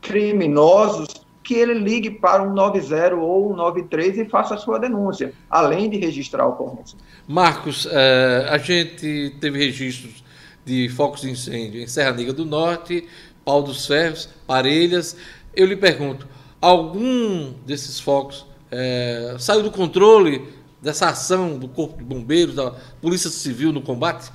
[0.00, 1.08] criminosos,
[1.42, 5.88] que ele ligue para um 90 ou um 93 e faça a sua denúncia, além
[5.88, 6.98] de registrar a ocorrência.
[7.26, 10.24] Marcos, é, a gente teve registros
[10.64, 13.06] de focos de incêndio em Serra Negra do Norte,
[13.44, 15.16] Pau dos Ferros, Parelhas.
[15.54, 16.26] Eu lhe pergunto,
[16.60, 20.52] algum desses focos é, saiu do controle
[20.82, 24.32] dessa ação do Corpo de Bombeiros, da Polícia Civil no combate?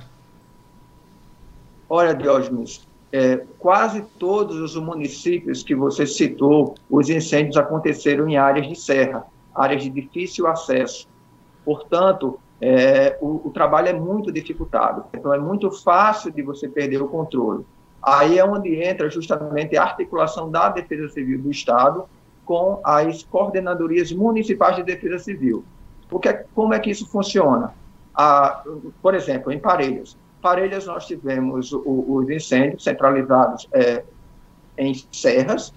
[1.94, 8.66] Olha, Diógenes, é, quase todos os municípios que você citou, os incêndios aconteceram em áreas
[8.66, 11.06] de serra, áreas de difícil acesso.
[11.62, 15.04] Portanto, é, o, o, trabalho é muito dificultado.
[15.12, 17.66] Então, é muito fácil de você perder o controle.
[18.02, 22.04] Aí é onde entra justamente a articulação da Defesa Civil do Estado
[22.46, 25.62] com as coordenadorias municipais de defesa civil.
[26.08, 27.74] Porque, como é que isso funciona?
[28.14, 28.64] Ah,
[29.02, 34.02] por exemplo, em Parelhas, Parelhas nós tivemos os incêndios centralizados é,
[34.76, 35.72] em serras,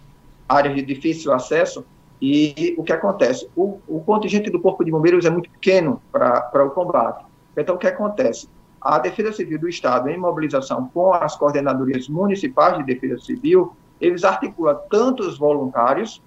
[0.49, 1.85] áreas de difícil acesso,
[2.19, 3.47] e o que acontece?
[3.55, 7.23] O, o contingente do Corpo de Bombeiros é muito pequeno para o combate.
[7.55, 8.49] Então, o que acontece?
[8.81, 14.23] A Defesa Civil do Estado, em mobilização com as coordenadorias municipais de defesa civil, eles
[14.23, 16.21] articulam tanto os voluntários,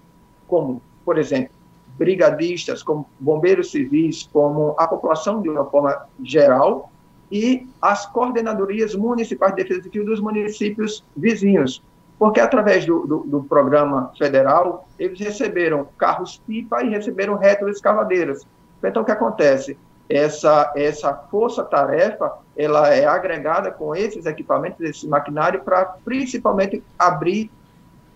[0.47, 1.51] como, por exemplo,
[1.97, 6.89] brigadistas, como bombeiros civis, como a população de uma forma geral,
[7.31, 11.81] e as coordenadorias municipais de defesa civil dos municípios vizinhos,
[12.17, 18.45] porque através do, do, do programa federal, eles receberam carros-pipa e receberam retroescavadeiras.
[18.83, 19.77] Então, o que acontece?
[20.09, 27.51] Essa, essa força-tarefa, ela é agregada com esses equipamentos, esse maquinário, para principalmente abrir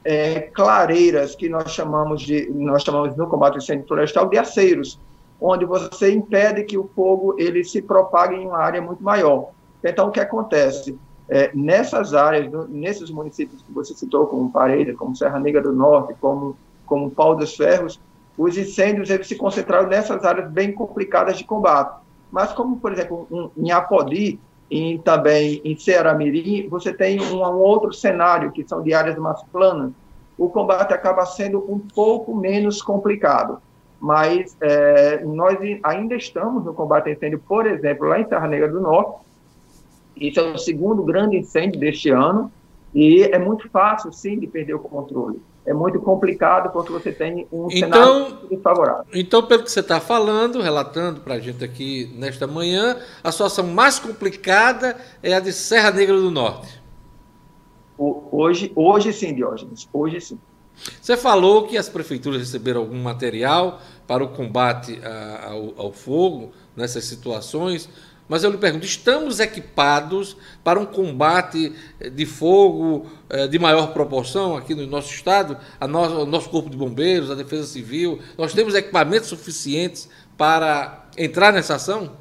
[0.03, 4.99] é, clareiras que nós chamamos de nós chamamos no combate ao incêndio florestal de aceiros,
[5.39, 9.49] onde você impede que o fogo ele se propague em uma área muito maior.
[9.83, 10.97] Então o que acontece
[11.29, 15.73] é, nessas áreas, no, nesses municípios que você citou, como Parelha, como Serra Negra do
[15.73, 16.55] Norte, como
[16.85, 17.99] como Pau dos Ferros,
[18.37, 21.99] os incêndios eles se concentraram nessas áreas bem complicadas de combate.
[22.31, 27.57] Mas como por exemplo um, em Apodi e também em Ceará-Mirim, você tem um, um,
[27.57, 29.91] outro cenário, que são de áreas mais planas.
[30.37, 33.61] O combate acaba sendo um pouco menos complicado.
[34.03, 38.67] Mas é, nós ainda estamos no combate a incêndio, por exemplo, lá em Serra Negra
[38.67, 39.21] do Norte.
[40.17, 42.51] Isso é o segundo grande incêndio deste ano.
[42.93, 47.47] E é muito fácil, sim, de perder o controle é muito complicado porque você tem
[47.51, 49.05] um então, cenário desfavorável.
[49.13, 53.65] Então, pelo que você está falando, relatando para a gente aqui nesta manhã, a situação
[53.67, 56.81] mais complicada é a de Serra Negra do Norte.
[57.97, 60.39] Hoje, hoje sim, Diógenes, hoje sim.
[60.99, 64.99] Você falou que as prefeituras receberam algum material para o combate
[65.47, 67.89] ao, ao fogo nessas situações.
[68.27, 73.93] Mas eu lhe pergunto: estamos equipados para um combate eh, de fogo eh, de maior
[73.93, 75.57] proporção aqui no nosso estado?
[75.79, 81.05] A nosso, o nosso Corpo de Bombeiros, a Defesa Civil, nós temos equipamentos suficientes para
[81.17, 82.17] entrar nessa ação?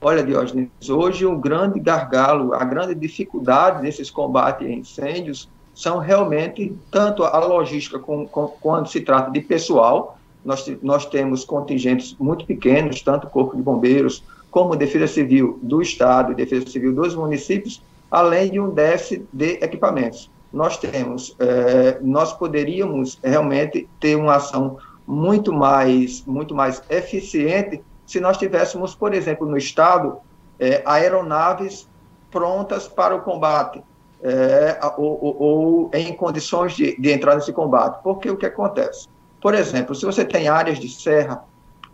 [0.00, 6.76] Olha, Diógenes, hoje o grande gargalo, a grande dificuldade desses combates a incêndios são realmente
[6.90, 12.44] tanto a logística com, com, quando se trata de pessoal, nós, nós temos contingentes muito
[12.44, 17.82] pequenos, tanto Corpo de Bombeiros como Defesa Civil do Estado e Defesa Civil dos municípios,
[18.10, 20.30] além de um déficit de equipamentos.
[20.52, 28.20] Nós temos, é, nós poderíamos realmente ter uma ação muito mais, muito mais eficiente se
[28.20, 30.18] nós tivéssemos, por exemplo, no Estado,
[30.58, 31.88] é, aeronaves
[32.30, 33.82] prontas para o combate,
[34.24, 38.02] é, ou, ou, ou, em condições de, de entrar nesse combate.
[38.02, 39.06] Porque o que acontece?
[39.38, 41.44] Por exemplo, se você tem áreas de serra,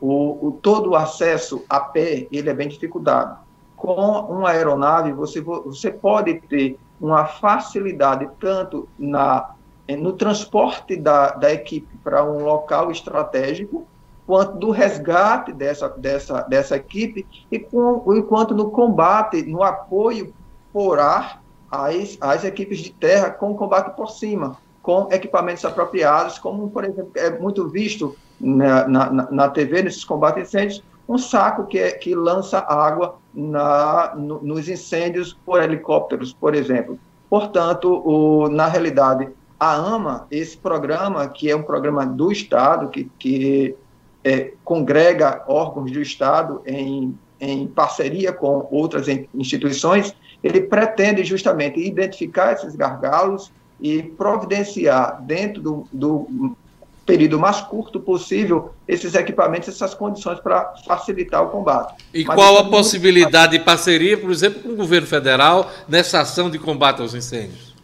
[0.01, 3.37] o, o, todo o acesso a pé ele é bem dificultado.
[3.77, 9.51] Com uma aeronave, você, você pode ter uma facilidade tanto na,
[9.99, 13.87] no transporte da, da equipe para um local estratégico,
[14.25, 20.33] quanto do resgate dessa, dessa, dessa equipe, e com, enquanto no combate, no apoio
[20.73, 26.71] por ar às, às equipes de terra com combate por cima com equipamentos apropriados, como,
[26.71, 31.79] por exemplo, é muito visto na, na, na TV, nesses combates incêndios, um saco que,
[31.79, 36.99] é, que lança água na, no, nos incêndios por helicópteros, por exemplo.
[37.29, 43.11] Portanto, o, na realidade, a AMA, esse programa, que é um programa do Estado, que,
[43.19, 43.77] que
[44.25, 52.53] é, congrega órgãos do Estado em, em parceria com outras instituições, ele pretende justamente identificar
[52.53, 56.57] esses gargalos e providenciar dentro do, do
[57.05, 62.05] período mais curto possível esses equipamentos, essas condições para facilitar o combate.
[62.15, 63.61] E Mas qual a é possibilidade muito...
[63.61, 67.75] de parceria, por exemplo, com o governo federal nessa ação de combate aos incêndios?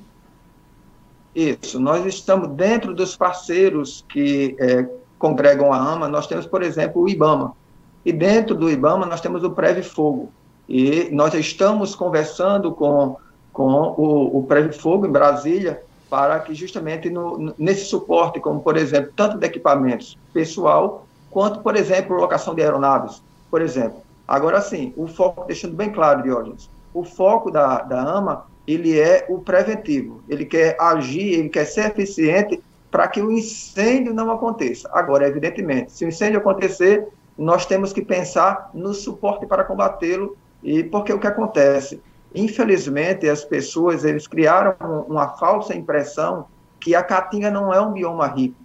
[1.34, 4.86] Isso, nós estamos dentro dos parceiros que é,
[5.18, 7.52] congregam a AMA, nós temos, por exemplo, o IBAMA.
[8.04, 10.32] E dentro do IBAMA nós temos o Preve Fogo.
[10.68, 13.16] E nós estamos conversando com,
[13.52, 18.76] com o, o Preve Fogo em Brasília para que justamente no, nesse suporte, como por
[18.76, 24.00] exemplo, tanto de equipamentos pessoal, quanto, por exemplo, locação de aeronaves, por exemplo.
[24.26, 29.26] Agora sim, o foco, deixando bem claro, Diógenes, o foco da, da AMA, ele é
[29.28, 32.60] o preventivo, ele quer agir, ele quer ser eficiente
[32.90, 34.88] para que o incêndio não aconteça.
[34.92, 37.06] Agora, evidentemente, se o incêndio acontecer,
[37.36, 40.36] nós temos que pensar no suporte para combatê-lo,
[40.66, 42.02] e porque o que acontece?
[42.34, 44.74] Infelizmente, as pessoas eles criaram
[45.08, 46.46] uma falsa impressão
[46.80, 48.56] que a caatinga não é um bioma rico,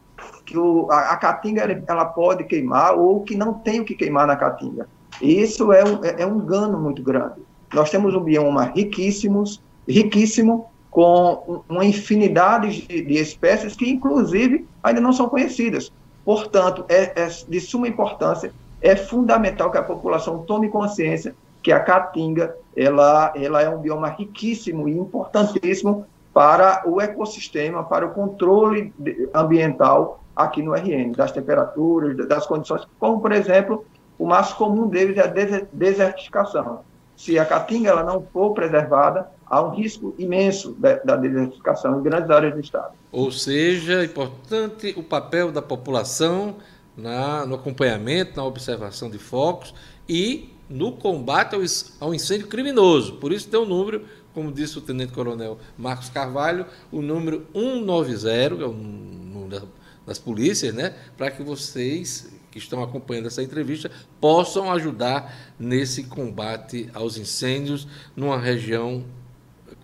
[0.44, 4.26] que o, a, a caatinga ela pode queimar ou que não tem o que queimar
[4.26, 4.90] na caatinga.
[5.22, 7.36] E isso é um, é, é um engano muito grande.
[7.72, 15.00] Nós temos um bioma riquíssimos, riquíssimo, com uma infinidade de, de, espécies que, inclusive, ainda
[15.00, 15.92] não são conhecidas.
[16.26, 21.80] Portanto, é, é de suma importância, é fundamental que a população tome consciência que a
[21.80, 28.94] caatinga ela, ela é um bioma riquíssimo e importantíssimo para o ecossistema, para o controle
[29.34, 33.86] ambiental aqui no RN, das temperaturas, das condições, como, por exemplo,
[34.18, 36.82] o mais comum deles é a desertificação.
[37.18, 42.04] Se a caatinga ela não for preservada, há um risco imenso da, da desertificação em
[42.04, 42.94] grandes áreas do estado.
[43.12, 46.56] Ou seja, é importante o papel da população
[46.96, 49.74] na, no acompanhamento, na observação de focos
[50.08, 51.56] e no combate
[52.00, 53.14] ao, incêndio criminoso.
[53.18, 57.46] Por isso tem o um número, como disse o Tenente Coronel Marcos Carvalho, o número
[57.54, 59.70] 190, é o número
[60.06, 66.90] das polícias, né, para que vocês que estão acompanhando essa entrevista possam ajudar nesse combate
[66.94, 69.06] aos incêndios numa região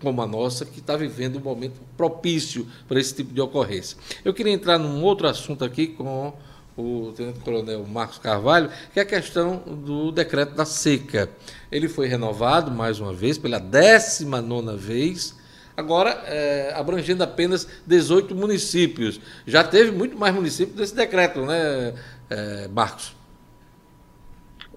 [0.02, 3.96] como a nossa, que está vivendo um momento propício para esse tipo de ocorrência.
[4.24, 6.32] Eu queria entrar num outro assunto aqui com
[6.78, 11.28] o Tenente Coronel Marcos Carvalho, que é a questão do decreto da seca.
[11.70, 15.36] Ele foi renovado mais uma vez, pela 19 vez,
[15.76, 19.20] agora é, abrangendo apenas 18 municípios.
[19.46, 21.94] Já teve muito mais municípios desse decreto, né,
[22.30, 23.16] é, Marcos?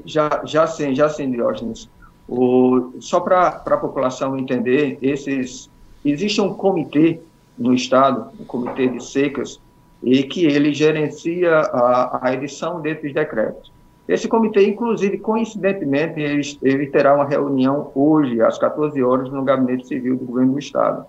[0.04, 1.88] Já, já sim, já sim, Diógenes.
[2.28, 5.70] O, só para a população entender, esses,
[6.04, 7.20] existe um comitê
[7.58, 9.60] no Estado, um comitê de secas,
[10.04, 13.72] e que ele gerencia a, a edição desses decretos.
[14.08, 19.88] Esse comitê, inclusive, coincidentemente, ele, ele, terá uma reunião hoje, às 14 horas, no Gabinete
[19.88, 21.06] Civil do Governo do Estado.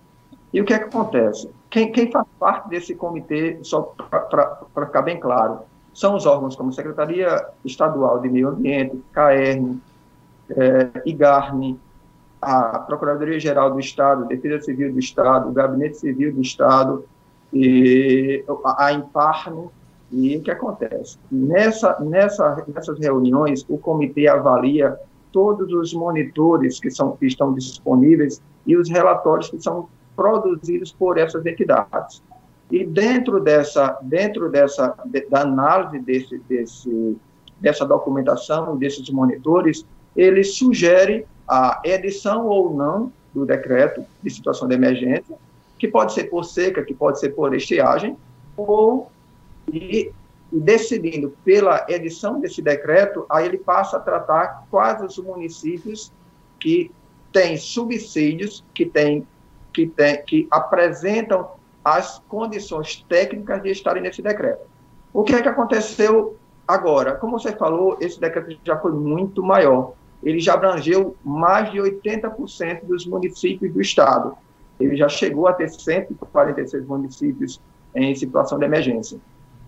[0.53, 1.49] E o que é que acontece?
[1.71, 3.95] Quem, quem faz parte desse comitê, só
[4.31, 5.61] para ficar bem claro,
[5.95, 9.81] são os órgãos como Secretaria Estadual de Meio Ambiente, CAERN,
[10.51, 11.81] é, IGARNE,
[12.41, 17.05] a Procuradoria-Geral do Estado, Defesa Civil do Estado, Gabinete Civil do Estado,
[17.53, 19.69] e a, Imparne,
[20.11, 21.19] e o que acontece?
[21.31, 24.97] Nessa, nessa, nessas reuniões, o comitê avalia
[25.33, 31.19] todos os monitores que, são, que estão disponíveis e os relatórios que são produzidos por
[31.19, 32.23] essas entidades.
[32.71, 34.95] E dentro dessa, dentro dessa
[35.31, 37.19] da análise desse, desse,
[37.61, 39.85] dessa documentação, desses monitores,
[40.17, 45.37] ele sugere a edição ou não do decreto de situação de emergência,
[45.83, 48.17] que pode ser por seca, que pode ser por estiagem,
[48.57, 49.11] ou
[49.67, 50.13] e,
[50.53, 56.13] e decidindo pela edição desse decreto, aí ele passa a tratar quais os municípios
[56.61, 56.93] que
[57.33, 59.27] têm subsídios, que têm
[59.73, 61.51] que, tem, que apresentam
[61.85, 64.65] as condições técnicas de estarem nesse decreto.
[65.13, 66.37] O que é que aconteceu
[66.69, 67.17] agora?
[67.17, 72.85] Como você falou, esse decreto já foi muito maior ele já abrangeu mais de 80%
[72.85, 74.37] dos municípios do estado.
[74.83, 77.61] Ele já chegou a ter 146 municípios
[77.95, 79.19] em situação de emergência.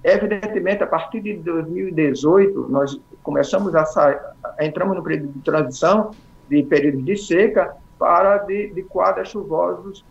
[0.03, 4.19] Evidentemente, a partir de 2018, nós começamos a sair,
[4.61, 6.11] entramos no período de transição
[6.49, 10.05] de período de seca para de, de quadros chuvosos,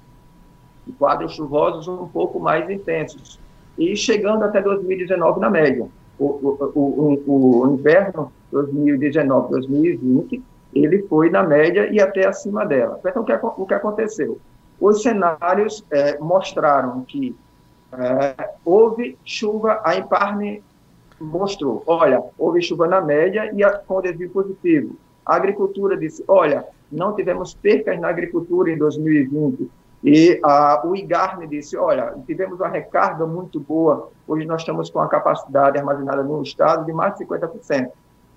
[0.87, 3.39] de quadros chuvosos um pouco mais intensos,
[3.77, 5.87] e chegando até 2019 na média.
[6.17, 10.41] O, o, o, o inverno 2019, 2020,
[10.73, 12.99] ele foi na média e até acima dela.
[13.05, 14.39] Então, o que, o que aconteceu?
[14.83, 17.33] Os cenários é, mostraram que
[17.93, 20.61] é, houve chuva, a Imparne
[21.21, 24.97] mostrou, olha, houve chuva na média e a, com desvio positivo.
[25.25, 29.71] A agricultura disse, olha, não tivemos percas na agricultura em 2020.
[30.03, 34.99] E a, o IGARNE disse, olha, tivemos uma recarga muito boa, hoje nós estamos com
[34.99, 37.89] a capacidade armazenada no estado de mais de 50%.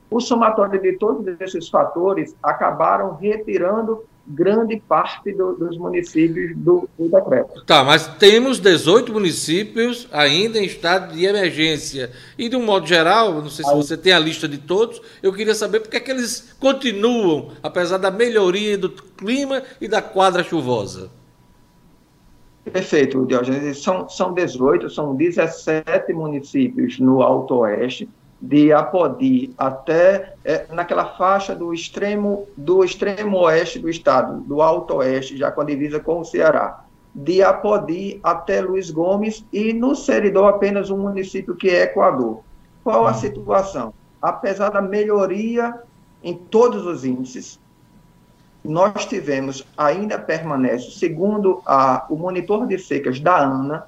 [0.08, 7.08] O somatório de todos esses fatores acabaram retirando grande parte do, dos municípios do, do,
[7.08, 7.64] decreto.
[7.64, 12.10] Tá, mas temos 18 municípios ainda em estado de emergência.
[12.36, 13.76] E, de um modo geral, não sei se Aí.
[13.76, 17.52] você tem a lista de todos, eu queria saber por que, é que eles continuam,
[17.62, 21.10] apesar da melhoria do clima e da quadra chuvosa.
[22.72, 23.80] Perfeito, Diogenes.
[23.80, 28.08] São, são 18, são 17 municípios no Alto Oeste,
[28.46, 34.94] de Apodi até é, naquela faixa do extremo do extremo oeste do estado, do alto
[34.94, 39.96] oeste, já com a divisa com o Ceará, de Apodi até Luiz Gomes e no
[39.96, 42.40] Seridó apenas um município que é Equador.
[42.84, 43.14] Qual a hum.
[43.14, 43.92] situação?
[44.22, 45.74] Apesar da melhoria
[46.22, 47.58] em todos os índices,
[48.64, 53.86] nós tivemos, ainda permanece, segundo a, o monitor de secas da ANA,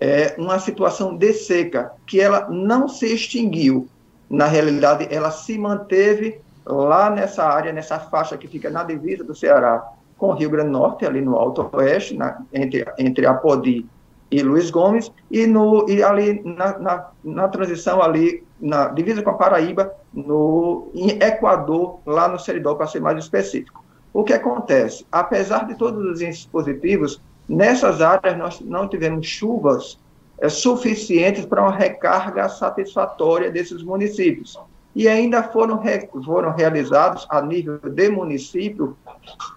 [0.00, 3.88] é, uma situação de seca, que ela não se extinguiu.
[4.28, 9.34] Na realidade, ela se manteve lá nessa área, nessa faixa que fica na divisa do
[9.34, 9.86] Ceará
[10.18, 13.86] com o Rio Grande do Norte, ali no Alto Oeste, na, entre, entre Apodi
[14.30, 19.30] e Luiz Gomes, e, no, e ali na, na, na, transição ali, na divisa com
[19.30, 23.84] a Paraíba, no, em Equador, lá no Seridó, para ser mais específico.
[24.12, 25.06] O que acontece?
[25.12, 29.98] Apesar de todos os índices positivos, nessas áreas nós não tivemos chuvas
[30.38, 34.58] é, suficientes para uma recarga satisfatória desses municípios.
[34.94, 38.96] E ainda foram, re, foram realizados, a nível de município,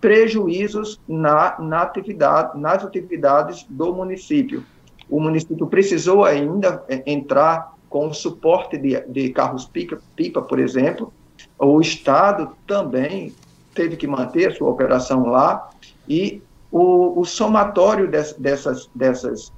[0.02, 4.66] prejuízos na, na atividade, nas atividades do município.
[5.10, 11.12] O município precisou ainda é, entrar com o suporte de, de carros pipa, por exemplo.
[11.58, 13.34] O Estado também
[13.74, 15.70] teve que manter a sua operação lá
[16.08, 16.42] e
[16.72, 19.52] o, o somatório des, dessas, dessas,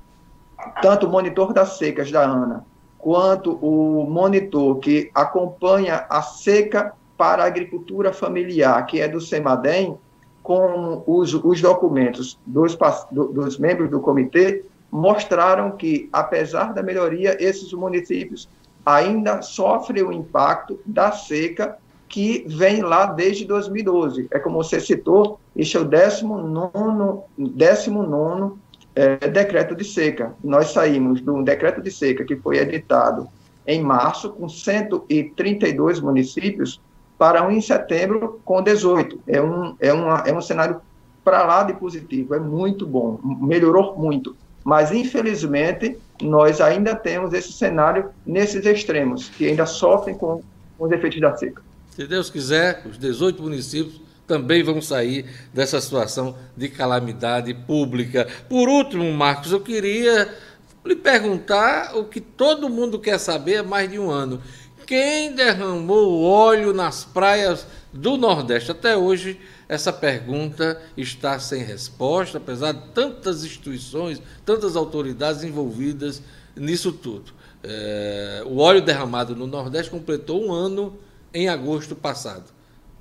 [0.82, 2.66] tanto o monitor das secas da ANA,
[2.98, 9.98] quanto o monitor que acompanha a seca para a agricultura familiar, que é do SEMADEM,
[10.42, 12.78] com os, os documentos dos,
[13.12, 18.50] dos membros do comitê, mostraram que, apesar da melhoria, esses municípios
[18.86, 21.78] ainda sofrem o impacto da seca
[22.12, 24.28] que vem lá desde 2012.
[24.30, 28.56] É como você citou, este é o 19, 19
[28.94, 30.36] é, decreto de seca.
[30.44, 33.28] Nós saímos de um decreto de seca que foi editado
[33.66, 36.82] em março, com 132 municípios,
[37.18, 39.22] para um em setembro com 18.
[39.26, 40.82] É um, é uma, é um cenário
[41.24, 44.36] para lá de positivo, é muito bom, melhorou muito.
[44.66, 50.42] Mas, infelizmente, nós ainda temos esse cenário nesses extremos, que ainda sofrem com,
[50.78, 51.62] os efeitos da seca.
[52.02, 55.24] Se Deus quiser, os 18 municípios também vão sair
[55.54, 58.28] dessa situação de calamidade pública.
[58.50, 60.36] Por último, Marcos, eu queria
[60.84, 64.42] lhe perguntar o que todo mundo quer saber há mais de um ano.
[64.88, 68.72] Quem derramou óleo nas praias do Nordeste?
[68.72, 69.40] Até hoje,
[69.70, 76.20] essa pergunta está sem resposta, apesar de tantas instituições, tantas autoridades envolvidas
[76.56, 77.32] nisso tudo.
[77.64, 80.98] É, o óleo derramado no Nordeste completou um ano
[81.34, 82.46] em agosto passado.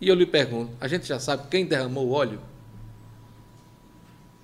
[0.01, 2.39] E eu lhe pergunto: a gente já sabe quem derramou o óleo?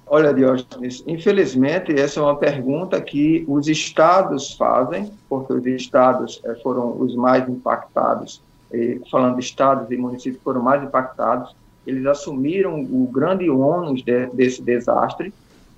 [0.08, 6.54] Olha, Diógenes, infelizmente essa é uma pergunta que os estados fazem, porque os estados eh,
[6.62, 8.40] foram os mais impactados,
[8.72, 14.26] e, falando de estados e municípios foram mais impactados, eles assumiram o grande ônus de,
[14.26, 15.34] desse desastre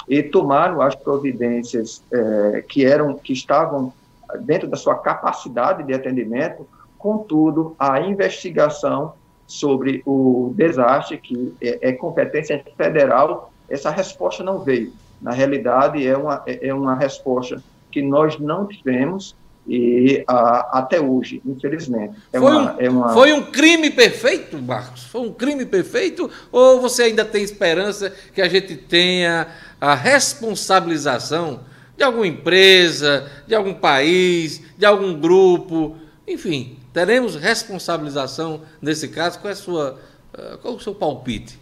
[0.07, 3.95] e tomaram as providências eh, que eram que estavam
[4.41, 6.67] dentro da sua capacidade de atendimento
[6.99, 9.15] Contudo, a investigação
[9.47, 14.93] sobre o desastre, que é, é competência federal, essa resposta não veio.
[15.21, 19.35] Na realidade, é uma, é, é uma resposta que nós não tivemos
[19.67, 22.15] e a, até hoje, infelizmente.
[22.33, 23.09] É foi, uma, um, é uma...
[23.11, 25.05] foi um crime perfeito, Marcos?
[25.05, 26.31] Foi um crime perfeito?
[26.51, 29.49] Ou você ainda tem esperança que a gente tenha
[29.81, 31.61] a responsabilização
[31.97, 35.97] de alguma empresa, de algum país, de algum grupo,
[36.27, 39.41] enfim, Teremos responsabilização nesse caso?
[39.41, 39.99] Qual é, sua,
[40.37, 41.61] eh, qual é o seu palpite?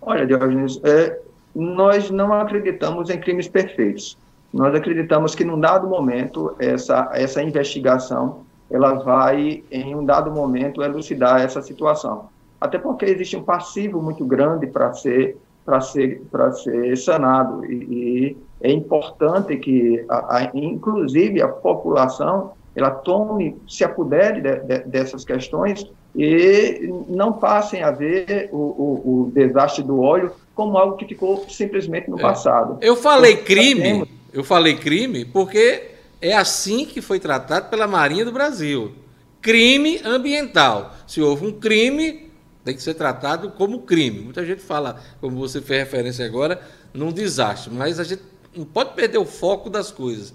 [0.00, 1.18] Olha, Diogenes, é,
[1.54, 4.16] nós não acreditamos em crimes perfeitos.
[4.52, 10.82] Nós acreditamos que, num dado momento, essa, essa investigação ela vai, em um dado momento,
[10.82, 12.28] elucidar essa situação.
[12.60, 17.74] Até porque existe um passivo muito grande para ser para ser para ser sanado e,
[17.74, 24.78] e, é importante que, a, a, inclusive, a população ela tome, se apodere de, de,
[24.80, 30.96] dessas questões e não passem a ver o, o, o, desastre do óleo como algo
[30.96, 32.22] que ficou simplesmente no é.
[32.22, 32.76] passado.
[32.82, 38.32] Eu falei crime, eu falei crime porque é assim que foi tratado pela Marinha do
[38.32, 38.92] Brasil.
[39.40, 40.92] Crime ambiental.
[41.06, 42.30] Se houve um crime,
[42.62, 44.20] tem que ser tratado como crime.
[44.20, 46.60] Muita gente fala, como você fez referência agora,
[46.92, 48.22] num desastre, mas a gente
[48.54, 50.34] não pode perder o foco das coisas.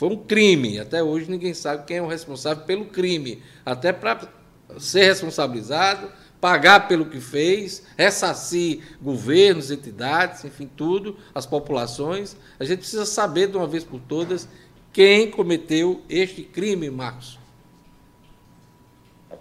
[0.00, 0.78] Foi um crime.
[0.78, 3.42] Até hoje ninguém sabe quem é o responsável pelo crime.
[3.66, 4.18] Até para
[4.78, 6.08] ser responsabilizado,
[6.40, 12.34] pagar pelo que fez, ressarcir governos, entidades, enfim, tudo, as populações.
[12.58, 14.48] A gente precisa saber de uma vez por todas
[14.90, 17.38] quem cometeu este crime, Marcos.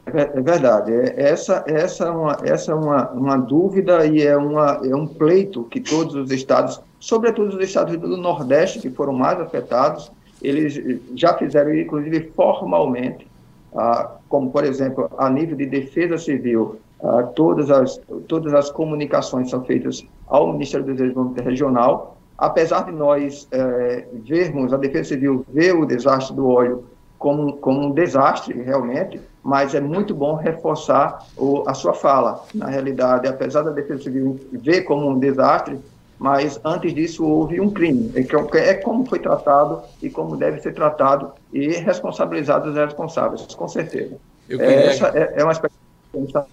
[0.07, 0.91] É, é verdade.
[0.91, 5.07] É, essa, essa é, uma, essa é uma, uma dúvida e é, uma, é um
[5.07, 10.11] pleito que todos os estados, sobretudo os estados do Nordeste, que foram mais afetados,
[10.41, 13.27] eles já fizeram, inclusive formalmente,
[13.75, 19.49] ah, como, por exemplo, a nível de defesa civil, ah, todas, as, todas as comunicações
[19.49, 22.17] são feitas ao Ministério do Desenvolvimento Regional.
[22.37, 26.85] Apesar de nós eh, vermos, a defesa civil ver o desastre do óleo
[27.17, 32.41] como, como um desastre, realmente, mas é muito bom reforçar o, a sua fala.
[32.55, 35.77] Na realidade, apesar da defesa civil ver como um desastre,
[36.19, 38.11] mas antes disso houve um crime.
[38.13, 43.67] É, é como foi tratado e como deve ser tratado e responsabilizados os responsáveis, com
[43.69, 44.17] certeza.
[44.45, 44.65] Queria...
[44.65, 45.79] Essa é, é uma expectativa
[46.11, 46.45] que a gente está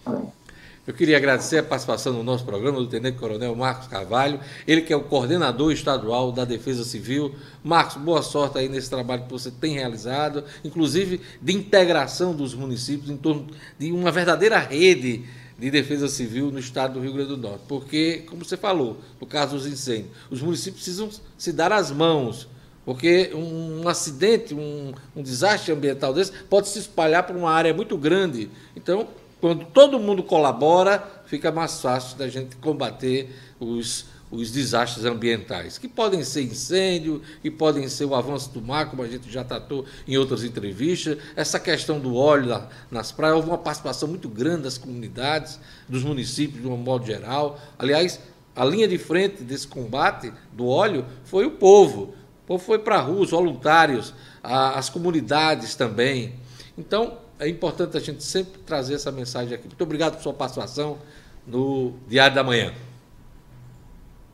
[0.86, 4.38] Eu queria agradecer a participação no nosso programa do Tenente Coronel Marcos Carvalho,
[4.68, 7.34] ele que é o coordenador estadual da Defesa Civil.
[7.64, 13.10] Marcos, boa sorte aí nesse trabalho que você tem realizado, inclusive de integração dos municípios
[13.10, 15.24] em torno de uma verdadeira rede
[15.59, 17.62] de defesa civil no estado do Rio Grande do Norte.
[17.66, 22.48] Porque, como você falou, no caso dos incêndios, os municípios precisam se dar as mãos,
[22.84, 27.96] porque um, acidente, um, um desastre ambiental desse pode se espalhar por uma área muito
[27.96, 28.50] grande.
[28.76, 29.09] Então,
[29.40, 35.86] quando todo mundo colabora, fica mais fácil da gente combater os, os desastres ambientais, que
[35.86, 39.84] podem ser incêndio, que podem ser o avanço do mar, como a gente já tratou
[40.06, 44.62] em outras entrevistas, essa questão do óleo na, nas praias, houve uma participação muito grande
[44.62, 47.60] das comunidades, dos municípios, de um modo geral.
[47.78, 48.18] Aliás,
[48.54, 52.14] a linha de frente desse combate do óleo foi o povo.
[52.44, 56.34] O povo foi para a rua, os voluntários, as comunidades também.
[56.76, 59.66] Então, é importante a gente sempre trazer essa mensagem aqui.
[59.66, 60.98] Muito obrigado por sua participação
[61.46, 62.72] no Diário da Manhã.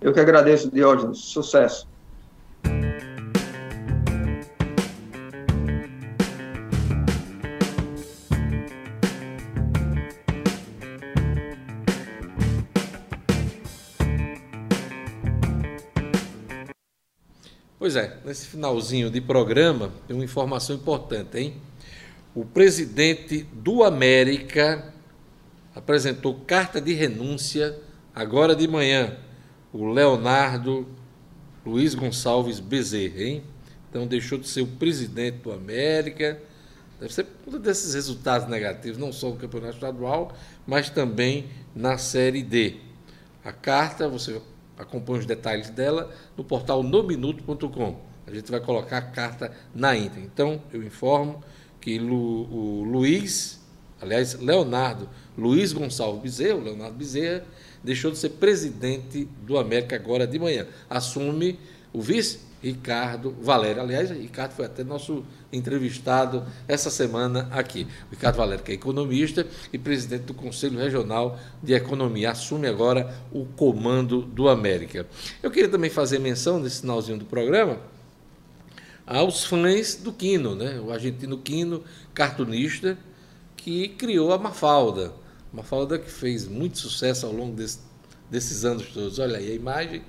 [0.03, 1.19] Eu que agradeço, Diógenes.
[1.19, 1.87] Sucesso.
[17.79, 21.61] Pois é, nesse finalzinho de programa tem uma informação importante, hein?
[22.35, 24.93] o presidente do América
[25.75, 27.77] apresentou carta de renúncia
[28.15, 29.17] agora de manhã,
[29.73, 30.87] o Leonardo
[31.65, 33.43] Luiz Gonçalves Bezerra, hein?
[33.89, 36.41] Então deixou de ser o presidente do América.
[37.01, 40.35] Deve ser por desses resultados negativos, não só no campeonato estadual,
[40.67, 42.77] mas também na Série D.
[43.45, 44.41] A carta, você
[44.79, 48.01] acompanha os detalhes dela no portal nominuto.com.
[48.27, 50.23] A gente vai colocar a carta na íntegra.
[50.23, 51.43] Então, eu informo
[51.81, 53.61] que Lu, o Luiz,
[54.01, 57.45] aliás, Leonardo Luiz Gonçalves Bezerra, Leonardo Bezerra,
[57.83, 60.67] deixou de ser presidente do América agora de manhã.
[60.89, 61.59] Assume
[61.93, 63.83] o vice Ricardo Valério.
[63.83, 67.87] Aliás, Ricardo foi até nosso entrevistado essa semana aqui.
[68.09, 73.13] O Ricardo Valério, que é economista e presidente do Conselho Regional de Economia, assume agora
[73.33, 75.07] o comando do América.
[75.43, 77.79] Eu queria também fazer menção nesse finalzinho do programa
[79.05, 80.81] aos fãs do Quino, né?
[80.81, 81.83] o argentino Quino,
[82.15, 82.97] cartunista,
[83.57, 85.13] que criou a Mafalda.
[85.53, 87.79] Mafalda que fez muito sucesso ao longo desse,
[88.31, 89.19] desses anos todos.
[89.19, 90.03] Olha aí a imagem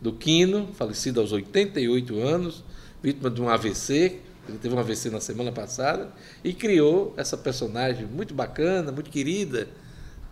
[0.00, 2.64] do Quino, falecido aos 88 anos,
[3.02, 6.10] vítima de um AVC, ele teve um AVC na semana passada,
[6.42, 9.68] e criou essa personagem muito bacana, muito querida,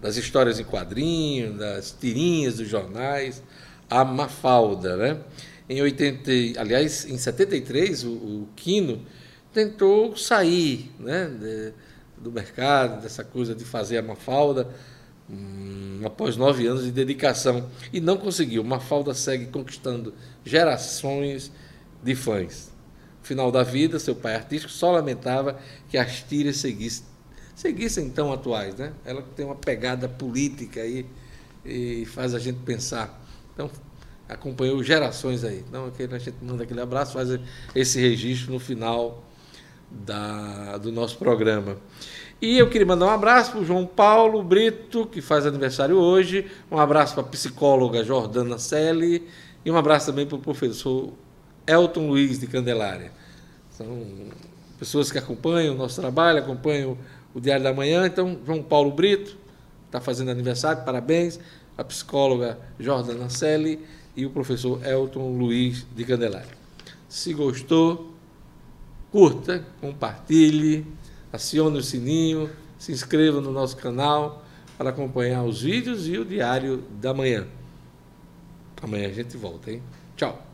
[0.00, 3.42] das histórias em quadrinhos, das tirinhas dos jornais,
[3.88, 5.20] a Mafalda, né?
[5.68, 9.00] Em 80, aliás, em 73, o, o Quino
[9.52, 11.72] tentou sair né, de,
[12.16, 14.68] do mercado, dessa coisa de fazer a Mafalda,
[15.28, 18.62] hum, após nove anos de dedicação, e não conseguiu.
[18.64, 21.50] Mafalda segue conquistando gerações
[22.02, 22.72] de fãs.
[23.22, 25.58] Final da vida, seu pai artístico só lamentava
[25.88, 27.06] que as tiras seguissem,
[27.54, 28.74] seguissem tão atuais.
[28.74, 28.92] Né?
[29.04, 31.06] Ela tem uma pegada política aí
[31.64, 33.22] e faz a gente pensar.
[33.54, 33.70] Então,
[34.28, 35.64] acompanhou gerações aí.
[35.66, 37.28] Então, a gente manda aquele abraço, faz
[37.74, 39.24] esse registro no final
[40.04, 41.76] da, do nosso programa.
[42.42, 46.46] E eu queria mandar um abraço para o João Paulo Brito, que faz aniversário hoje,
[46.70, 49.26] um abraço para a psicóloga Jordana Selle
[49.64, 51.12] e um abraço também para o professor
[51.66, 53.12] Elton Luiz de Candelária.
[53.70, 54.04] São
[54.78, 56.98] pessoas que acompanham o nosso trabalho, acompanham
[57.34, 58.06] o Diário da Manhã.
[58.06, 59.36] Então, João Paulo Brito
[59.86, 61.40] está fazendo aniversário, parabéns.
[61.76, 63.80] A psicóloga Jordana Selle
[64.16, 66.54] e o professor Elton Luiz de Candelária.
[67.08, 68.13] Se gostou,
[69.14, 70.84] curta, compartilhe,
[71.32, 74.44] acione o sininho, se inscreva no nosso canal
[74.76, 77.46] para acompanhar os vídeos e o diário da manhã.
[78.82, 79.80] Amanhã a gente volta, hein?
[80.16, 80.44] Tchau.